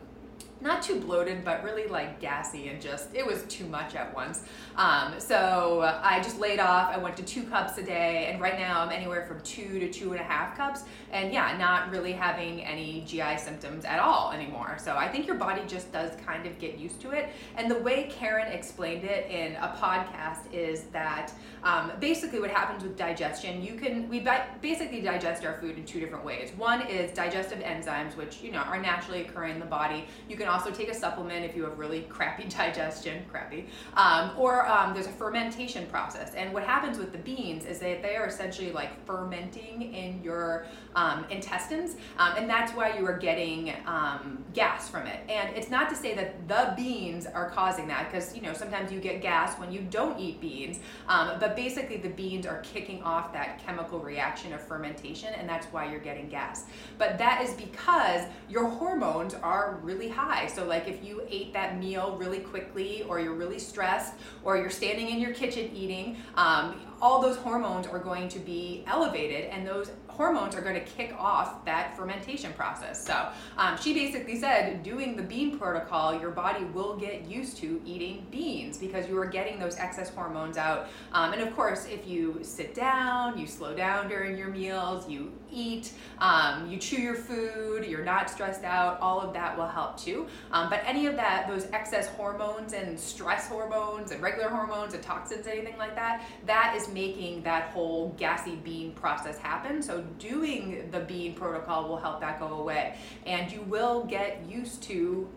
not 0.61 0.81
too 0.81 0.99
bloated, 0.99 1.43
but 1.43 1.63
really 1.63 1.87
like 1.87 2.19
gassy 2.19 2.69
and 2.69 2.81
just, 2.81 3.13
it 3.13 3.25
was 3.25 3.43
too 3.43 3.65
much 3.65 3.95
at 3.95 4.13
once. 4.15 4.43
Um, 4.75 5.19
so 5.19 5.81
I 6.03 6.21
just 6.21 6.39
laid 6.39 6.59
off. 6.59 6.93
I 6.93 6.97
went 6.97 7.17
to 7.17 7.23
two 7.23 7.43
cups 7.43 7.77
a 7.77 7.83
day, 7.83 8.27
and 8.31 8.41
right 8.41 8.57
now 8.57 8.81
I'm 8.81 8.91
anywhere 8.91 9.25
from 9.25 9.41
two 9.41 9.79
to 9.79 9.91
two 9.91 10.11
and 10.11 10.21
a 10.21 10.23
half 10.23 10.55
cups. 10.57 10.83
And 11.11 11.33
yeah, 11.33 11.55
not 11.57 11.91
really 11.91 12.11
having 12.11 12.63
any 12.63 13.03
GI 13.05 13.37
symptoms 13.37 13.85
at 13.85 13.99
all 13.99 14.31
anymore. 14.31 14.77
So 14.79 14.95
I 14.95 15.07
think 15.07 15.27
your 15.27 15.35
body 15.35 15.61
just 15.67 15.91
does 15.91 16.11
kind 16.25 16.45
of 16.45 16.57
get 16.59 16.77
used 16.77 16.99
to 17.01 17.11
it. 17.11 17.29
And 17.57 17.69
the 17.69 17.79
way 17.79 18.09
Karen 18.11 18.51
explained 18.51 19.03
it 19.03 19.29
in 19.29 19.55
a 19.55 19.75
podcast 19.79 20.51
is 20.51 20.83
that 20.85 21.31
um, 21.63 21.91
basically 21.99 22.39
what 22.39 22.51
happens 22.51 22.83
with 22.83 22.97
digestion, 22.97 23.61
you 23.61 23.75
can, 23.75 24.09
we 24.09 24.25
basically 24.61 25.01
digest 25.01 25.45
our 25.45 25.53
food 25.59 25.77
in 25.77 25.85
two 25.85 25.99
different 25.99 26.25
ways. 26.25 26.51
One 26.57 26.81
is 26.87 27.11
digestive 27.11 27.59
enzymes, 27.59 28.15
which, 28.15 28.41
you 28.41 28.51
know, 28.51 28.59
are 28.59 28.79
naturally 28.79 29.21
occurring 29.21 29.55
in 29.55 29.59
the 29.59 29.65
body. 29.65 30.05
You 30.29 30.35
can 30.35 30.44
also 30.47 30.71
take 30.71 30.89
a 30.89 30.93
supplement 30.93 31.45
if 31.45 31.55
you 31.55 31.63
have 31.63 31.77
really 31.77 32.01
crappy 32.03 32.43
digestion, 32.49 33.23
crappy, 33.31 33.65
um, 33.95 34.31
or 34.37 34.67
um, 34.67 34.93
there's 34.93 35.07
a 35.07 35.11
fermentation 35.11 35.85
process. 35.87 36.33
And 36.35 36.53
what 36.53 36.63
happens 36.63 36.97
with 36.97 37.11
the 37.11 37.17
beans 37.19 37.65
is 37.65 37.79
that 37.79 38.01
they 38.01 38.15
are 38.15 38.27
essentially 38.27 38.71
like 38.71 39.05
fermenting 39.05 39.93
in 39.93 40.23
your 40.23 40.65
um, 40.95 41.25
intestines, 41.29 41.95
um, 42.17 42.33
and 42.37 42.49
that's 42.49 42.71
why 42.73 42.97
you 42.97 43.05
are 43.05 43.17
getting 43.17 43.73
um, 43.85 44.43
gas 44.53 44.89
from 44.89 45.07
it. 45.07 45.19
And 45.29 45.55
it's 45.55 45.69
not 45.69 45.89
to 45.89 45.95
say 45.95 46.15
that 46.15 46.47
the 46.47 46.73
beans 46.75 47.25
are 47.25 47.49
causing 47.49 47.87
that, 47.89 48.11
because 48.11 48.35
you 48.35 48.41
know 48.41 48.53
sometimes 48.53 48.91
you 48.91 48.99
get 48.99 49.21
gas 49.21 49.59
when 49.59 49.71
you 49.71 49.81
don't 49.81 50.19
eat 50.19 50.39
beans, 50.41 50.79
um, 51.07 51.31
but 51.39 51.55
basically 51.55 51.97
the 51.97 52.09
beans 52.09 52.45
are 52.45 52.61
kicking 52.61 53.03
off 53.03 53.33
that 53.33 53.59
chemical 53.65 53.99
reaction 53.99 54.53
of 54.53 54.61
fermentation, 54.61 55.33
and 55.33 55.47
that's 55.47 55.67
why 55.67 55.89
you're 55.89 55.99
getting 55.99 56.29
gas. 56.29 56.65
But 56.97 57.17
that 57.17 57.41
is 57.41 57.53
because 57.53 58.23
your 58.49 58.67
hormones 58.67 59.33
are 59.33 59.79
really 59.83 60.09
high. 60.09 60.47
So 60.47 60.65
like 60.65 60.87
if 60.87 61.03
you 61.03 61.23
ate 61.29 61.53
that 61.53 61.77
meal 61.77 62.15
really 62.17 62.39
quickly, 62.39 63.03
or 63.03 63.19
you're 63.19 63.33
really 63.33 63.59
stressed, 63.59 64.13
or 64.43 64.57
you're 64.57 64.69
standing 64.69 65.09
in 65.09 65.19
your 65.19 65.33
kitchen 65.33 65.69
eating, 65.73 66.17
um, 66.35 66.79
all 67.01 67.21
those 67.21 67.35
hormones 67.35 67.87
are 67.87 67.99
going 67.99 68.29
to 68.29 68.39
be 68.39 68.83
elevated 68.87 69.49
and 69.49 69.67
those 69.67 69.91
hormones 70.15 70.55
are 70.55 70.61
going 70.61 70.75
to 70.75 70.85
kick 70.85 71.13
off 71.17 71.65
that 71.65 71.95
fermentation 71.97 72.53
process. 72.53 73.05
So 73.05 73.27
um, 73.57 73.77
she 73.77 73.93
basically 73.93 74.39
said, 74.39 74.83
doing 74.83 75.15
the 75.15 75.23
bean 75.23 75.59
protocol, 75.59 76.19
your 76.19 76.31
body 76.31 76.63
will 76.65 76.95
get 76.95 77.25
used 77.25 77.57
to 77.57 77.81
eating 77.85 78.25
beans 78.31 78.77
because 78.77 79.07
you 79.09 79.17
are 79.17 79.25
getting 79.25 79.59
those 79.59 79.75
excess 79.77 80.09
hormones 80.09 80.57
out. 80.57 80.87
Um, 81.11 81.33
and 81.33 81.41
of 81.41 81.55
course, 81.55 81.85
if 81.85 82.07
you 82.07 82.39
sit 82.41 82.73
down, 82.73 83.37
you 83.37 83.45
slow 83.45 83.75
down 83.75 84.07
during 84.07 84.37
your 84.37 84.49
meals, 84.49 85.07
you 85.09 85.31
eat, 85.51 85.93
um, 86.19 86.69
you 86.69 86.77
chew 86.77 87.01
your 87.01 87.15
food, 87.15 87.85
you're 87.85 88.03
not 88.03 88.29
stressed 88.29 88.63
out, 88.63 88.99
all 88.99 89.19
of 89.19 89.33
that 89.33 89.57
will 89.57 89.67
help 89.67 89.97
too. 89.97 90.27
Um, 90.51 90.69
but 90.69 90.81
any 90.85 91.05
of 91.05 91.15
that, 91.15 91.47
those 91.47 91.67
excess 91.71 92.07
hormones 92.07 92.73
and 92.73 92.99
stress 92.99 93.47
hormones 93.47 94.11
and 94.11 94.21
regular 94.21 94.49
hormones 94.49 94.93
and 94.93 95.03
toxins, 95.03 95.47
anything 95.47 95.77
like 95.77 95.95
that, 95.95 96.23
that 96.45 96.75
is 96.75 96.87
making 96.89 97.43
that 97.43 97.69
whole 97.69 98.15
gassy 98.17 98.55
bean 98.57 98.91
process 98.93 99.37
happen. 99.37 99.81
So 99.81 100.01
doing 100.19 100.89
the 100.91 100.99
bean 101.01 101.33
protocol 101.33 101.87
will 101.87 101.97
help 101.97 102.19
that 102.21 102.39
go 102.39 102.47
away. 102.47 102.97
And 103.25 103.51
you 103.51 103.61
will 103.61 104.03
get 104.05 104.41
used 104.47 104.83
to 104.83 105.27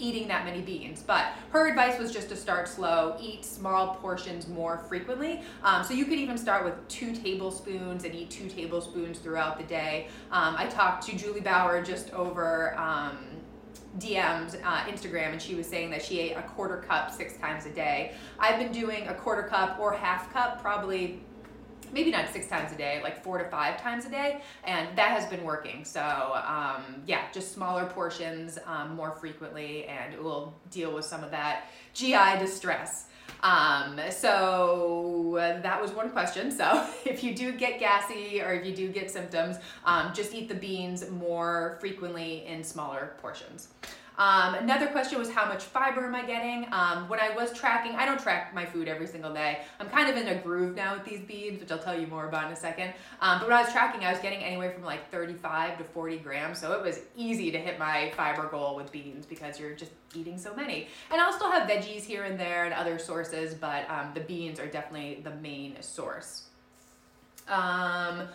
eating 0.00 0.26
that 0.28 0.44
many 0.44 0.60
beans. 0.60 1.02
But 1.06 1.26
her 1.50 1.68
advice 1.68 1.98
was 1.98 2.12
just 2.12 2.28
to 2.30 2.36
start 2.36 2.68
slow, 2.68 3.16
eat 3.20 3.44
small 3.44 3.96
portions 3.96 4.48
more 4.48 4.78
frequently. 4.88 5.42
Um, 5.62 5.84
so 5.84 5.94
you 5.94 6.04
could 6.04 6.18
even 6.18 6.38
start 6.38 6.64
with 6.64 6.74
two 6.88 7.14
tablespoons 7.14 8.04
and 8.04 8.14
eat 8.14 8.30
two 8.30 8.48
tablespoons 8.48 9.18
throughout 9.18 9.58
the 9.58 9.64
day. 9.64 10.08
Um, 10.30 10.54
I 10.56 10.66
talked 10.66 11.06
to 11.06 11.16
Juli 11.16 11.40
Bauer 11.40 11.82
just 11.82 12.10
over. 12.12 12.76
Um, 12.78 13.18
DM'd 13.98 14.60
uh, 14.64 14.84
Instagram 14.84 15.32
and 15.32 15.42
she 15.42 15.56
was 15.56 15.66
saying 15.66 15.90
that 15.90 16.00
she 16.00 16.20
ate 16.20 16.36
a 16.36 16.42
quarter 16.42 16.76
cup 16.76 17.10
six 17.10 17.36
times 17.38 17.66
a 17.66 17.70
day. 17.70 18.12
I've 18.38 18.58
been 18.58 18.70
doing 18.70 19.08
a 19.08 19.14
quarter 19.14 19.42
cup 19.42 19.80
or 19.80 19.92
half 19.92 20.32
cup 20.32 20.62
probably 20.62 21.20
maybe 21.92 22.10
not 22.10 22.28
six 22.30 22.46
times 22.46 22.72
a 22.72 22.76
day, 22.76 23.00
like 23.02 23.22
four 23.22 23.38
to 23.38 23.44
five 23.48 23.80
times 23.80 24.04
a 24.06 24.10
day, 24.10 24.42
and 24.64 24.96
that 24.96 25.10
has 25.10 25.26
been 25.26 25.44
working. 25.44 25.84
So 25.84 26.00
um, 26.46 27.02
yeah, 27.06 27.30
just 27.32 27.52
smaller 27.52 27.86
portions 27.86 28.58
um, 28.66 28.94
more 28.94 29.12
frequently, 29.12 29.84
and 29.86 30.14
it 30.14 30.22
will 30.22 30.54
deal 30.70 30.94
with 30.94 31.04
some 31.04 31.24
of 31.24 31.30
that 31.30 31.68
GI 31.94 32.38
distress. 32.38 33.06
Um, 33.42 34.00
so 34.10 35.36
that 35.62 35.80
was 35.80 35.92
one 35.92 36.10
question. 36.10 36.50
So 36.50 36.86
if 37.04 37.22
you 37.24 37.34
do 37.34 37.52
get 37.52 37.78
gassy 37.78 38.40
or 38.40 38.52
if 38.52 38.66
you 38.66 38.74
do 38.74 38.88
get 38.88 39.10
symptoms, 39.10 39.56
um, 39.84 40.12
just 40.14 40.34
eat 40.34 40.48
the 40.48 40.54
beans 40.54 41.08
more 41.10 41.78
frequently 41.80 42.46
in 42.46 42.62
smaller 42.64 43.14
portions. 43.20 43.68
Um, 44.20 44.54
another 44.56 44.86
question 44.88 45.18
was 45.18 45.30
how 45.30 45.46
much 45.46 45.64
fiber 45.64 46.04
am 46.04 46.14
I 46.14 46.26
getting? 46.26 46.66
Um, 46.72 47.08
when 47.08 47.18
I 47.18 47.34
was 47.34 47.54
tracking, 47.54 47.92
I 47.92 48.04
don't 48.04 48.20
track 48.20 48.54
my 48.54 48.66
food 48.66 48.86
every 48.86 49.06
single 49.06 49.32
day. 49.32 49.62
I'm 49.80 49.88
kind 49.88 50.10
of 50.10 50.16
in 50.18 50.28
a 50.28 50.34
groove 50.34 50.76
now 50.76 50.94
with 50.94 51.06
these 51.06 51.20
beans, 51.20 51.58
which 51.58 51.72
I'll 51.72 51.78
tell 51.78 51.98
you 51.98 52.06
more 52.06 52.28
about 52.28 52.48
in 52.48 52.52
a 52.52 52.56
second. 52.56 52.92
Um, 53.22 53.38
but 53.38 53.48
when 53.48 53.56
I 53.56 53.62
was 53.62 53.72
tracking, 53.72 54.04
I 54.04 54.12
was 54.12 54.20
getting 54.20 54.40
anywhere 54.40 54.72
from 54.72 54.84
like 54.84 55.10
35 55.10 55.78
to 55.78 55.84
40 55.84 56.18
grams. 56.18 56.58
So 56.58 56.72
it 56.72 56.82
was 56.82 57.00
easy 57.16 57.50
to 57.50 57.58
hit 57.58 57.78
my 57.78 58.12
fiber 58.14 58.46
goal 58.46 58.76
with 58.76 58.92
beans 58.92 59.24
because 59.24 59.58
you're 59.58 59.74
just 59.74 59.92
eating 60.14 60.36
so 60.36 60.54
many. 60.54 60.88
And 61.10 61.18
I'll 61.18 61.32
still 61.32 61.50
have 61.50 61.66
veggies 61.66 62.02
here 62.02 62.24
and 62.24 62.38
there 62.38 62.66
and 62.66 62.74
other 62.74 62.98
sources, 62.98 63.54
but 63.54 63.88
um, 63.88 64.10
the 64.12 64.20
beans 64.20 64.60
are 64.60 64.66
definitely 64.66 65.22
the 65.24 65.34
main 65.36 65.80
source. 65.80 66.42
Um, 67.48 68.28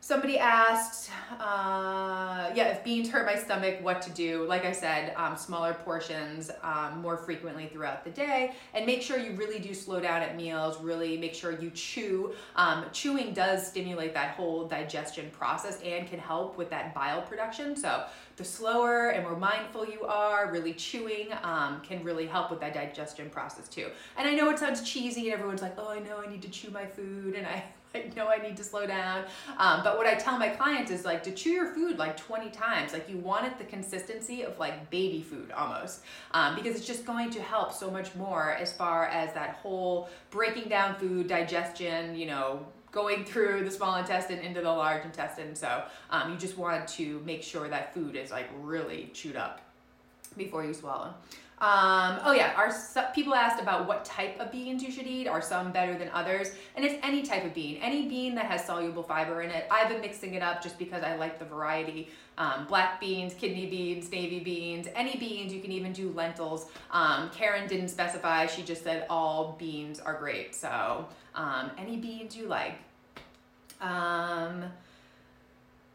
Somebody 0.00 0.38
asked, 0.38 1.10
uh, 1.32 2.52
yeah, 2.54 2.68
if 2.68 2.84
beans 2.84 3.08
hurt 3.08 3.26
my 3.26 3.34
stomach, 3.34 3.82
what 3.82 4.00
to 4.02 4.10
do. 4.10 4.46
Like 4.46 4.64
I 4.64 4.70
said, 4.70 5.12
um, 5.16 5.36
smaller 5.36 5.74
portions 5.74 6.48
um, 6.62 7.00
more 7.00 7.16
frequently 7.16 7.66
throughout 7.66 8.04
the 8.04 8.10
day, 8.10 8.54
and 8.72 8.86
make 8.86 9.02
sure 9.02 9.18
you 9.18 9.32
really 9.32 9.58
do 9.58 9.74
slow 9.74 9.98
down 9.98 10.22
at 10.22 10.36
meals. 10.36 10.80
Really 10.80 11.16
make 11.16 11.34
sure 11.34 11.60
you 11.60 11.70
chew. 11.70 12.34
Um, 12.54 12.84
chewing 12.92 13.34
does 13.34 13.66
stimulate 13.66 14.14
that 14.14 14.36
whole 14.36 14.68
digestion 14.68 15.28
process 15.30 15.80
and 15.82 16.06
can 16.06 16.20
help 16.20 16.56
with 16.56 16.70
that 16.70 16.94
bile 16.94 17.22
production. 17.22 17.74
So 17.74 18.04
the 18.36 18.44
slower 18.44 19.08
and 19.08 19.24
more 19.24 19.36
mindful 19.36 19.86
you 19.86 20.02
are, 20.04 20.52
really 20.52 20.74
chewing 20.74 21.30
um, 21.42 21.80
can 21.80 22.04
really 22.04 22.26
help 22.26 22.52
with 22.52 22.60
that 22.60 22.74
digestion 22.74 23.28
process 23.28 23.66
too. 23.66 23.88
And 24.16 24.28
I 24.28 24.34
know 24.34 24.50
it 24.50 24.58
sounds 24.60 24.88
cheesy, 24.88 25.24
and 25.24 25.32
everyone's 25.32 25.62
like, 25.62 25.74
"Oh, 25.78 25.88
I 25.88 25.98
know 25.98 26.22
I 26.24 26.30
need 26.30 26.42
to 26.42 26.50
chew 26.50 26.70
my 26.70 26.86
food," 26.86 27.34
and 27.34 27.44
I 27.44 27.64
I 27.94 28.10
know 28.16 28.28
I 28.28 28.38
need 28.38 28.56
to 28.56 28.64
slow 28.64 28.86
down. 28.86 29.24
Um, 29.58 29.82
but 29.82 29.96
what 29.96 30.06
I 30.06 30.14
tell 30.14 30.38
my 30.38 30.48
clients 30.48 30.90
is 30.90 31.04
like 31.04 31.22
to 31.24 31.32
chew 31.32 31.50
your 31.50 31.66
food 31.66 31.98
like 31.98 32.16
20 32.16 32.50
times. 32.50 32.92
Like 32.92 33.08
you 33.08 33.18
want 33.18 33.46
it 33.46 33.58
the 33.58 33.64
consistency 33.64 34.42
of 34.42 34.58
like 34.58 34.90
baby 34.90 35.22
food 35.22 35.50
almost, 35.52 36.02
um, 36.32 36.54
because 36.54 36.76
it's 36.76 36.86
just 36.86 37.04
going 37.04 37.30
to 37.30 37.42
help 37.42 37.72
so 37.72 37.90
much 37.90 38.14
more 38.14 38.52
as 38.52 38.72
far 38.72 39.06
as 39.06 39.32
that 39.34 39.56
whole 39.62 40.08
breaking 40.30 40.68
down 40.68 40.96
food, 40.96 41.28
digestion, 41.28 42.14
you 42.16 42.26
know, 42.26 42.66
going 42.92 43.24
through 43.24 43.64
the 43.64 43.70
small 43.70 43.96
intestine 43.96 44.38
into 44.38 44.60
the 44.60 44.70
large 44.70 45.04
intestine. 45.04 45.54
So 45.54 45.84
um, 46.10 46.32
you 46.32 46.38
just 46.38 46.56
want 46.56 46.88
to 46.88 47.20
make 47.26 47.42
sure 47.42 47.68
that 47.68 47.92
food 47.92 48.16
is 48.16 48.30
like 48.30 48.48
really 48.62 49.10
chewed 49.12 49.36
up 49.36 49.60
before 50.36 50.64
you 50.64 50.74
swallow. 50.74 51.14
Um, 51.58 52.18
oh 52.24 52.32
yeah, 52.32 52.52
our 52.54 52.70
people 53.14 53.34
asked 53.34 53.62
about 53.62 53.88
what 53.88 54.04
type 54.04 54.38
of 54.38 54.52
beans 54.52 54.82
you 54.82 54.90
should 54.90 55.06
eat. 55.06 55.26
Are 55.26 55.40
some 55.40 55.72
better 55.72 55.96
than 55.96 56.10
others? 56.12 56.52
And 56.74 56.84
it's 56.84 56.96
any 57.02 57.22
type 57.22 57.46
of 57.46 57.54
bean, 57.54 57.78
any 57.80 58.06
bean 58.06 58.34
that 58.34 58.44
has 58.44 58.64
soluble 58.66 59.02
fiber 59.02 59.40
in 59.40 59.50
it. 59.50 59.66
I've 59.70 59.88
been 59.88 60.02
mixing 60.02 60.34
it 60.34 60.42
up 60.42 60.62
just 60.62 60.78
because 60.78 61.02
I 61.02 61.16
like 61.16 61.38
the 61.38 61.46
variety. 61.46 62.10
Um, 62.36 62.66
black 62.66 63.00
beans, 63.00 63.32
kidney 63.32 63.64
beans, 63.64 64.10
navy 64.10 64.40
beans, 64.40 64.88
any 64.94 65.16
beans. 65.16 65.50
You 65.50 65.62
can 65.62 65.72
even 65.72 65.94
do 65.94 66.10
lentils. 66.10 66.66
Um, 66.90 67.30
Karen 67.30 67.66
didn't 67.66 67.88
specify. 67.88 68.44
She 68.46 68.62
just 68.62 68.84
said 68.84 69.06
all 69.08 69.56
beans 69.58 69.98
are 69.98 70.18
great. 70.18 70.54
So 70.54 71.08
um, 71.34 71.70
any 71.78 71.96
beans 71.96 72.36
you 72.36 72.48
like. 72.48 72.74
Um, 73.80 74.64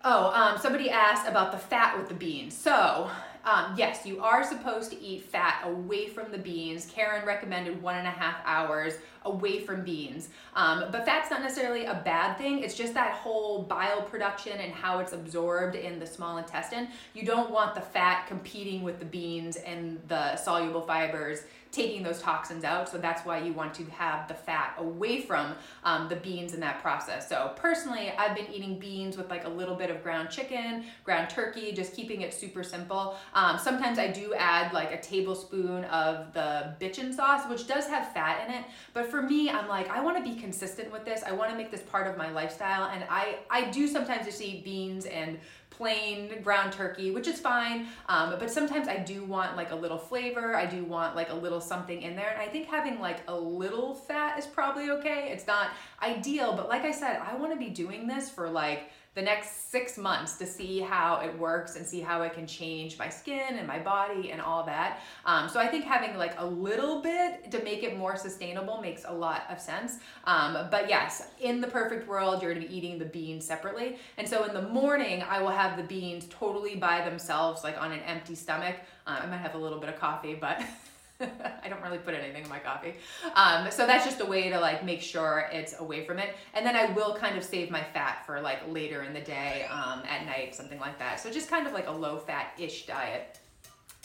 oh, 0.03 0.32
um, 0.34 0.58
somebody 0.58 0.89
asked 0.89 1.27
about 1.27 1.51
the 1.51 1.60
fat 1.60 1.96
with 2.00 2.08
the 2.08 2.15
beans. 2.15 2.58
So 2.58 3.12
um, 3.46 3.74
yes, 3.76 4.06
you 4.06 4.22
are 4.22 4.44
supposed 4.44 4.92
to 4.92 5.02
eat 5.02 5.24
fat 5.24 5.62
away 5.64 6.08
from 6.08 6.32
the 6.32 6.38
beans. 6.38 6.86
Karen 6.94 7.26
recommended 7.26 7.82
one 7.82 7.96
and 7.96 8.08
a 8.08 8.12
half 8.12 8.38
hours 8.46 8.96
away 9.24 9.60
from 9.60 9.84
beans. 9.84 10.30
Um, 10.56 10.86
but 10.92 11.06
fat's 11.06 11.30
not 11.30 11.42
necessarily 11.42 11.86
a 11.86 12.01
bad 12.04 12.38
thing. 12.38 12.63
It's 12.63 12.75
just 12.75 12.94
that 12.96 13.13
whole 13.13 13.63
bile 13.63 14.01
production 14.01 14.60
and 14.60 14.74
how 14.74 15.00
it's 15.00 15.13
absorbed 15.13 15.75
in 15.75 16.00
the 16.00 16.08
small 16.08 16.38
intestine. 16.38 16.88
You 17.13 17.25
don't 17.25 17.51
want 17.51 17.75
the 17.75 17.82
fat 17.82 18.28
competing 18.28 18.84
with 18.84 19.00
the 19.00 19.06
beans 19.06 19.58
and 19.58 20.00
the 20.08 20.36
soluble 20.36 20.82
fibers 20.82 21.44
taking 21.72 22.04
those 22.04 22.22
toxins 22.22 22.63
out. 22.63 22.90
So 22.90 22.98
that's 22.98 23.25
why 23.25 23.40
you 23.40 23.54
want 23.54 23.74
to 23.75 23.86
have 23.86 24.28
the 24.28 24.34
fat 24.34 24.75
away 24.78 25.22
from 25.22 25.56
um, 25.84 26.10
the 26.10 26.18
beans 26.18 26.54
in 26.54 26.60
that 26.60 26.82
process. 26.82 27.30
So 27.30 27.54
personally, 27.56 28.12
I've 28.18 28.36
been 28.36 28.51
eating 28.51 28.78
beans 28.78 29.18
with 29.18 29.30
like 29.30 29.46
a 29.46 29.50
little 29.50 29.75
bit 29.75 29.90
of 29.90 30.04
ground 30.04 30.30
chicken, 30.30 30.84
ground 31.04 31.30
turkey, 31.30 31.72
just 31.72 31.96
keeping 31.96 32.22
it 32.22 32.34
super 32.34 32.63
simple. 32.63 33.16
Um, 33.34 33.58
sometimes 33.58 34.00
I 34.00 34.08
do 34.08 34.34
add 34.34 34.74
like 34.74 34.92
a 34.92 35.00
tablespoon 35.00 35.86
of 35.86 36.34
the 36.34 36.75
bitchin 36.80 37.13
sauce, 37.13 37.50
which 37.50 37.68
does 37.68 37.88
have 37.88 38.12
fat 38.13 38.48
in 38.48 38.54
it. 38.54 38.66
But 38.94 39.10
for 39.12 39.22
me, 39.22 39.50
I'm 39.50 39.68
like, 39.68 39.89
I 39.89 40.01
want 40.01 40.18
to 40.18 40.24
be 40.24 40.39
consistent 40.39 40.91
with 40.91 41.06
this. 41.06 41.22
I 41.24 41.34
want 41.34 41.51
to 41.51 41.58
make 41.58 41.70
this 41.70 41.82
part 41.82 42.08
of 42.08 42.18
my 42.18 42.32
lifestyle. 42.32 42.89
And 42.89 43.03
I, 43.10 43.39
I 43.50 43.70
do 43.70 43.88
sometimes 43.88 44.25
just 44.25 44.41
eat 44.41 44.63
beans 44.63 45.06
and 45.06 45.38
plain 45.70 46.41
ground 46.41 46.72
turkey, 46.74 47.12
which 47.12 47.27
is 47.27 47.39
fine. 47.39 47.88
Um, 48.08 48.36
but 48.39 48.50
sometimes 48.50 48.88
I 48.88 48.98
do 48.98 49.24
want 49.24 49.58
like 49.58 49.72
a 49.72 49.75
little 49.75 49.98
flavor. 49.98 50.56
I 50.56 50.65
do 50.65 50.84
want 50.84 51.15
like 51.15 51.30
a 51.30 51.36
little 51.36 51.62
something 51.62 52.01
in 52.01 52.15
there. 52.15 52.32
And 52.32 52.41
I 52.41 52.48
think 52.48 52.68
having 52.68 53.00
like 53.00 53.20
a 53.27 53.36
little 53.36 53.94
fat 53.94 54.39
is 54.39 54.46
probably 54.46 54.89
okay. 54.91 55.30
It's 55.32 55.48
not 55.48 55.72
ideal, 56.01 56.53
but 56.53 56.70
like 56.70 56.84
I 56.84 56.91
said, 56.91 57.20
I 57.20 57.36
want 57.36 57.51
to 57.51 57.60
be 57.60 57.70
doing 57.70 58.08
this 58.08 58.30
for 58.30 58.50
like 58.50 58.91
the 59.13 59.22
next 59.22 59.70
six 59.70 59.98
months 59.98 60.38
to 60.38 60.46
see 60.46 60.80
how 60.80 61.20
it 61.20 61.38
works 61.38 61.75
and 61.75 61.86
see 61.86 62.00
how 62.00 62.22
it 62.22 62.34
can 62.34 62.48
change 62.48 62.98
my 62.98 63.10
skin 63.10 63.58
and 63.58 63.68
my 63.68 63.77
body 63.77 64.32
and 64.32 64.39
all 64.39 64.63
that. 64.63 65.01
Um, 65.25 65.50
so 65.50 65.60
I 65.60 65.68
think 65.68 65.84
having 65.84 66.18
like 66.18 66.34
a 66.38 66.46
little 66.46 67.01
bit 67.01 67.51
to 67.51 67.62
make 67.63 67.84
it 67.84 67.98
more 67.98 68.15
sustainable 68.15 68.82
makes 68.82 69.03
a 69.06 69.13
lot 69.13 69.44
of 69.50 69.60
sense. 69.60 69.98
Um, 70.24 70.68
but 70.72 70.88
yes, 70.88 71.27
in 71.41 71.60
the 71.60 71.68
perfect 71.68 72.08
world, 72.08 72.41
you're 72.41 72.53
gonna 72.53 72.65
be 72.65 72.74
eating 72.74 72.98
the 73.00 73.06
beans 73.06 73.44
separately. 73.44 73.98
And 74.18 74.27
so 74.27 74.46
in 74.46 74.53
the 74.53 74.62
morning, 74.62 75.24
I 75.24 75.41
will 75.41 75.50
have 75.50 75.75
the 75.75 75.84
beans 75.84 76.25
totally 76.30 76.75
by 76.77 77.08
themselves, 77.08 77.65
like 77.65 77.82
on 77.82 77.91
an 77.91 78.00
empty 78.01 78.36
stomach. 78.36 78.77
Uh, 79.06 79.20
I 79.24 79.25
might 79.25 79.38
have 79.38 79.56
a 79.56 79.58
little 79.58 79.80
bit 79.80 79.89
of 79.89 80.00
coffee, 80.00 80.36
but 80.36 80.62
I 81.63 81.70
don't 81.70 81.82
really 81.82 81.98
put 81.98 82.13
anything 82.13 82.44
in 82.44 82.50
my 82.50 82.60
coffee. 82.60 82.96
Um, 83.36 83.70
so 83.72 83.86
that's 83.86 84.06
just 84.06 84.22
a 84.22 84.25
way 84.25 84.50
to 84.50 84.60
like 84.60 84.84
make 84.84 85.01
sure 85.01 85.50
it's 85.51 85.80
away 85.80 86.06
from 86.06 86.20
it. 86.20 86.36
And 86.54 86.66
then 86.66 86.75
I 86.75 86.92
will 86.92 87.16
kind 87.16 87.38
of 87.38 87.44
save 87.44 87.70
my 87.70 87.84
fat 87.94 88.25
for 88.25 88.42
like 88.42 88.60
later 88.68 89.04
in 89.04 89.13
the 89.13 89.22
day, 89.22 89.66
um, 89.70 90.04
at 90.08 90.25
night, 90.25 90.56
something 90.56 90.80
like 90.80 90.98
that. 91.00 91.20
So 91.20 91.32
just 91.32 91.50
kind 91.50 91.68
of 91.68 91.74
like 91.74 91.88
a 91.88 91.92
low 91.92 92.18
fat-ish 92.18 92.86
diet. 92.86 93.40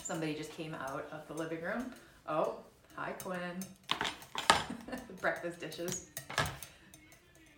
Somebody 0.01 0.35
just 0.35 0.51
came 0.51 0.73
out 0.73 1.07
of 1.11 1.27
the 1.27 1.33
living 1.33 1.61
room. 1.61 1.91
Oh, 2.27 2.55
hi 2.95 3.11
Quinn. 3.23 3.39
Breakfast 5.21 5.59
dishes. 5.59 6.09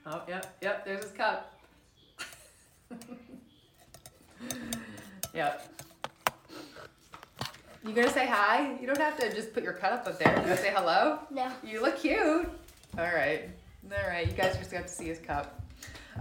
Oh, 0.06 0.22
yep, 0.28 0.58
yep, 0.62 0.86
there's 0.86 1.04
his 1.04 1.12
cup. 1.12 1.60
yep. 5.34 5.70
You 7.90 7.96
gonna 7.96 8.12
say 8.12 8.28
hi? 8.28 8.78
You 8.80 8.86
don't 8.86 9.00
have 9.00 9.18
to 9.18 9.34
just 9.34 9.52
put 9.52 9.64
your 9.64 9.74
cup 9.74 9.92
up 9.92 10.08
up 10.08 10.20
there. 10.20 10.32
You 10.36 10.44
gonna 10.44 10.58
say 10.58 10.72
hello? 10.72 11.18
No. 11.32 11.52
You 11.64 11.82
look 11.82 11.98
cute. 11.98 12.48
All 13.00 13.04
right. 13.04 13.50
All 13.92 14.08
right. 14.08 14.28
You 14.28 14.34
guys 14.34 14.56
just 14.58 14.70
got 14.70 14.86
to 14.86 14.94
see 14.94 15.06
his 15.06 15.18
cup. 15.18 15.60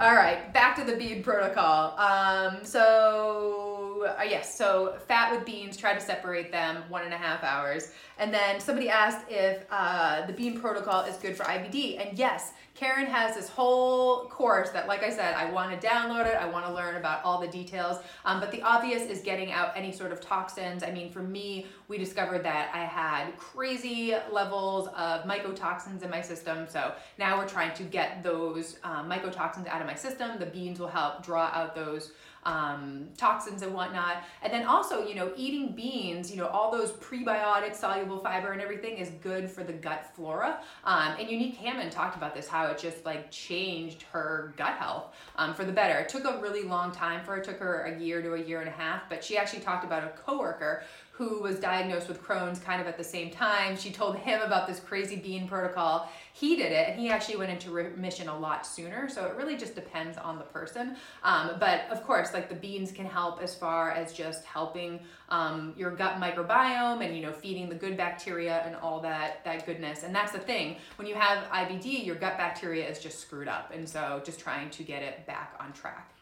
All 0.00 0.14
right. 0.14 0.50
Back 0.54 0.76
to 0.76 0.84
the 0.84 0.96
bean 0.96 1.22
protocol. 1.22 1.94
Um, 1.98 2.64
so 2.64 3.67
uh, 4.04 4.22
yes. 4.22 4.56
So 4.56 4.96
fat 5.06 5.32
with 5.32 5.44
beans. 5.44 5.76
Try 5.76 5.94
to 5.94 6.00
separate 6.00 6.50
them 6.50 6.82
one 6.88 7.04
and 7.04 7.14
a 7.14 7.16
half 7.16 7.42
hours. 7.44 7.92
And 8.18 8.32
then 8.32 8.60
somebody 8.60 8.88
asked 8.88 9.26
if 9.28 9.64
uh, 9.70 10.26
the 10.26 10.32
bean 10.32 10.60
protocol 10.60 11.02
is 11.02 11.16
good 11.16 11.36
for 11.36 11.44
IBD. 11.44 12.04
And 12.04 12.18
yes, 12.18 12.52
Karen 12.78 13.06
has 13.06 13.34
this 13.34 13.48
whole 13.48 14.26
course 14.26 14.70
that, 14.70 14.86
like 14.86 15.02
I 15.02 15.10
said, 15.10 15.34
I 15.34 15.50
want 15.50 15.78
to 15.80 15.84
download 15.84 16.26
it. 16.26 16.36
I 16.36 16.48
want 16.48 16.64
to 16.66 16.72
learn 16.72 16.94
about 16.94 17.24
all 17.24 17.40
the 17.40 17.48
details. 17.48 17.98
Um, 18.24 18.38
but 18.38 18.52
the 18.52 18.62
obvious 18.62 19.02
is 19.02 19.20
getting 19.20 19.50
out 19.50 19.72
any 19.74 19.90
sort 19.90 20.12
of 20.12 20.20
toxins. 20.20 20.84
I 20.84 20.92
mean, 20.92 21.10
for 21.10 21.20
me, 21.20 21.66
we 21.88 21.98
discovered 21.98 22.44
that 22.44 22.70
I 22.72 22.84
had 22.84 23.36
crazy 23.36 24.14
levels 24.30 24.86
of 24.96 25.24
mycotoxins 25.24 26.02
in 26.02 26.10
my 26.10 26.20
system. 26.20 26.66
So 26.68 26.92
now 27.18 27.36
we're 27.36 27.48
trying 27.48 27.74
to 27.74 27.82
get 27.82 28.22
those 28.22 28.78
um, 28.84 29.10
mycotoxins 29.10 29.66
out 29.66 29.80
of 29.80 29.88
my 29.88 29.96
system. 29.96 30.38
The 30.38 30.46
beans 30.46 30.78
will 30.78 30.86
help 30.86 31.24
draw 31.24 31.50
out 31.52 31.74
those 31.74 32.12
um, 32.48 33.08
toxins 33.18 33.62
and 33.62 33.74
whatnot. 33.74 34.24
And 34.42 34.50
then 34.52 34.64
also, 34.64 35.06
you 35.06 35.14
know, 35.14 35.32
eating 35.36 35.74
beans, 35.74 36.30
you 36.30 36.38
know, 36.38 36.46
all 36.46 36.72
those 36.72 36.92
prebiotic 36.92 37.76
soluble 37.76 38.18
fiber 38.18 38.52
and 38.52 38.62
everything 38.62 38.96
is 38.96 39.10
good 39.22 39.50
for 39.50 39.62
the 39.62 39.72
gut 39.72 40.10
flora. 40.14 40.60
Um, 40.84 41.14
and 41.18 41.28
Unique 41.28 41.56
Hammond 41.56 41.92
talked 41.92 42.16
about 42.16 42.34
this, 42.34 42.48
how 42.48 42.66
it 42.68 42.78
just 42.78 43.04
like 43.04 43.30
changed 43.30 44.04
her 44.12 44.54
gut 44.56 44.74
health 44.74 45.14
um, 45.36 45.52
for 45.52 45.64
the 45.64 45.72
better. 45.72 45.98
It 45.98 46.08
took 46.08 46.24
a 46.24 46.40
really 46.40 46.62
long 46.62 46.90
time 46.90 47.22
for 47.22 47.32
her. 47.32 47.38
It 47.38 47.44
took 47.44 47.58
her 47.58 47.82
a 47.82 48.00
year 48.00 48.22
to 48.22 48.32
a 48.34 48.40
year 48.40 48.60
and 48.60 48.68
a 48.68 48.72
half, 48.72 49.02
but 49.10 49.22
she 49.22 49.36
actually 49.36 49.60
talked 49.60 49.84
about 49.84 50.04
a 50.04 50.08
coworker 50.08 50.84
who 51.18 51.42
was 51.42 51.58
diagnosed 51.58 52.06
with 52.06 52.22
Crohn's 52.22 52.60
kind 52.60 52.80
of 52.80 52.86
at 52.86 52.96
the 52.96 53.02
same 53.02 53.28
time. 53.28 53.76
She 53.76 53.90
told 53.90 54.14
him 54.14 54.40
about 54.40 54.68
this 54.68 54.78
crazy 54.78 55.16
bean 55.16 55.48
protocol. 55.48 56.08
He 56.32 56.54
did 56.54 56.70
it 56.70 56.90
and 56.90 57.00
he 57.00 57.10
actually 57.10 57.34
went 57.34 57.50
into 57.50 57.72
remission 57.72 58.28
a 58.28 58.38
lot 58.38 58.64
sooner. 58.64 59.08
So 59.08 59.26
it 59.26 59.34
really 59.34 59.56
just 59.56 59.74
depends 59.74 60.16
on 60.16 60.38
the 60.38 60.44
person. 60.44 60.94
Um, 61.24 61.56
but 61.58 61.86
of 61.90 62.04
course, 62.04 62.32
like 62.32 62.48
the 62.48 62.54
beans 62.54 62.92
can 62.92 63.04
help 63.04 63.42
as 63.42 63.52
far 63.52 63.90
as 63.90 64.12
just 64.12 64.44
helping 64.44 65.00
um, 65.28 65.74
your 65.76 65.90
gut 65.90 66.20
microbiome 66.20 67.04
and, 67.04 67.16
you 67.16 67.22
know, 67.22 67.32
feeding 67.32 67.68
the 67.68 67.74
good 67.74 67.96
bacteria 67.96 68.62
and 68.64 68.76
all 68.76 69.00
that, 69.00 69.44
that 69.44 69.66
goodness. 69.66 70.04
And 70.04 70.14
that's 70.14 70.30
the 70.30 70.38
thing. 70.38 70.76
When 70.94 71.08
you 71.08 71.16
have 71.16 71.50
IBD, 71.50 72.06
your 72.06 72.14
gut 72.14 72.38
bacteria 72.38 72.88
is 72.88 73.00
just 73.00 73.18
screwed 73.18 73.48
up. 73.48 73.72
And 73.74 73.88
so 73.88 74.22
just 74.24 74.38
trying 74.38 74.70
to 74.70 74.84
get 74.84 75.02
it 75.02 75.26
back 75.26 75.56
on 75.58 75.72
track. 75.72 76.14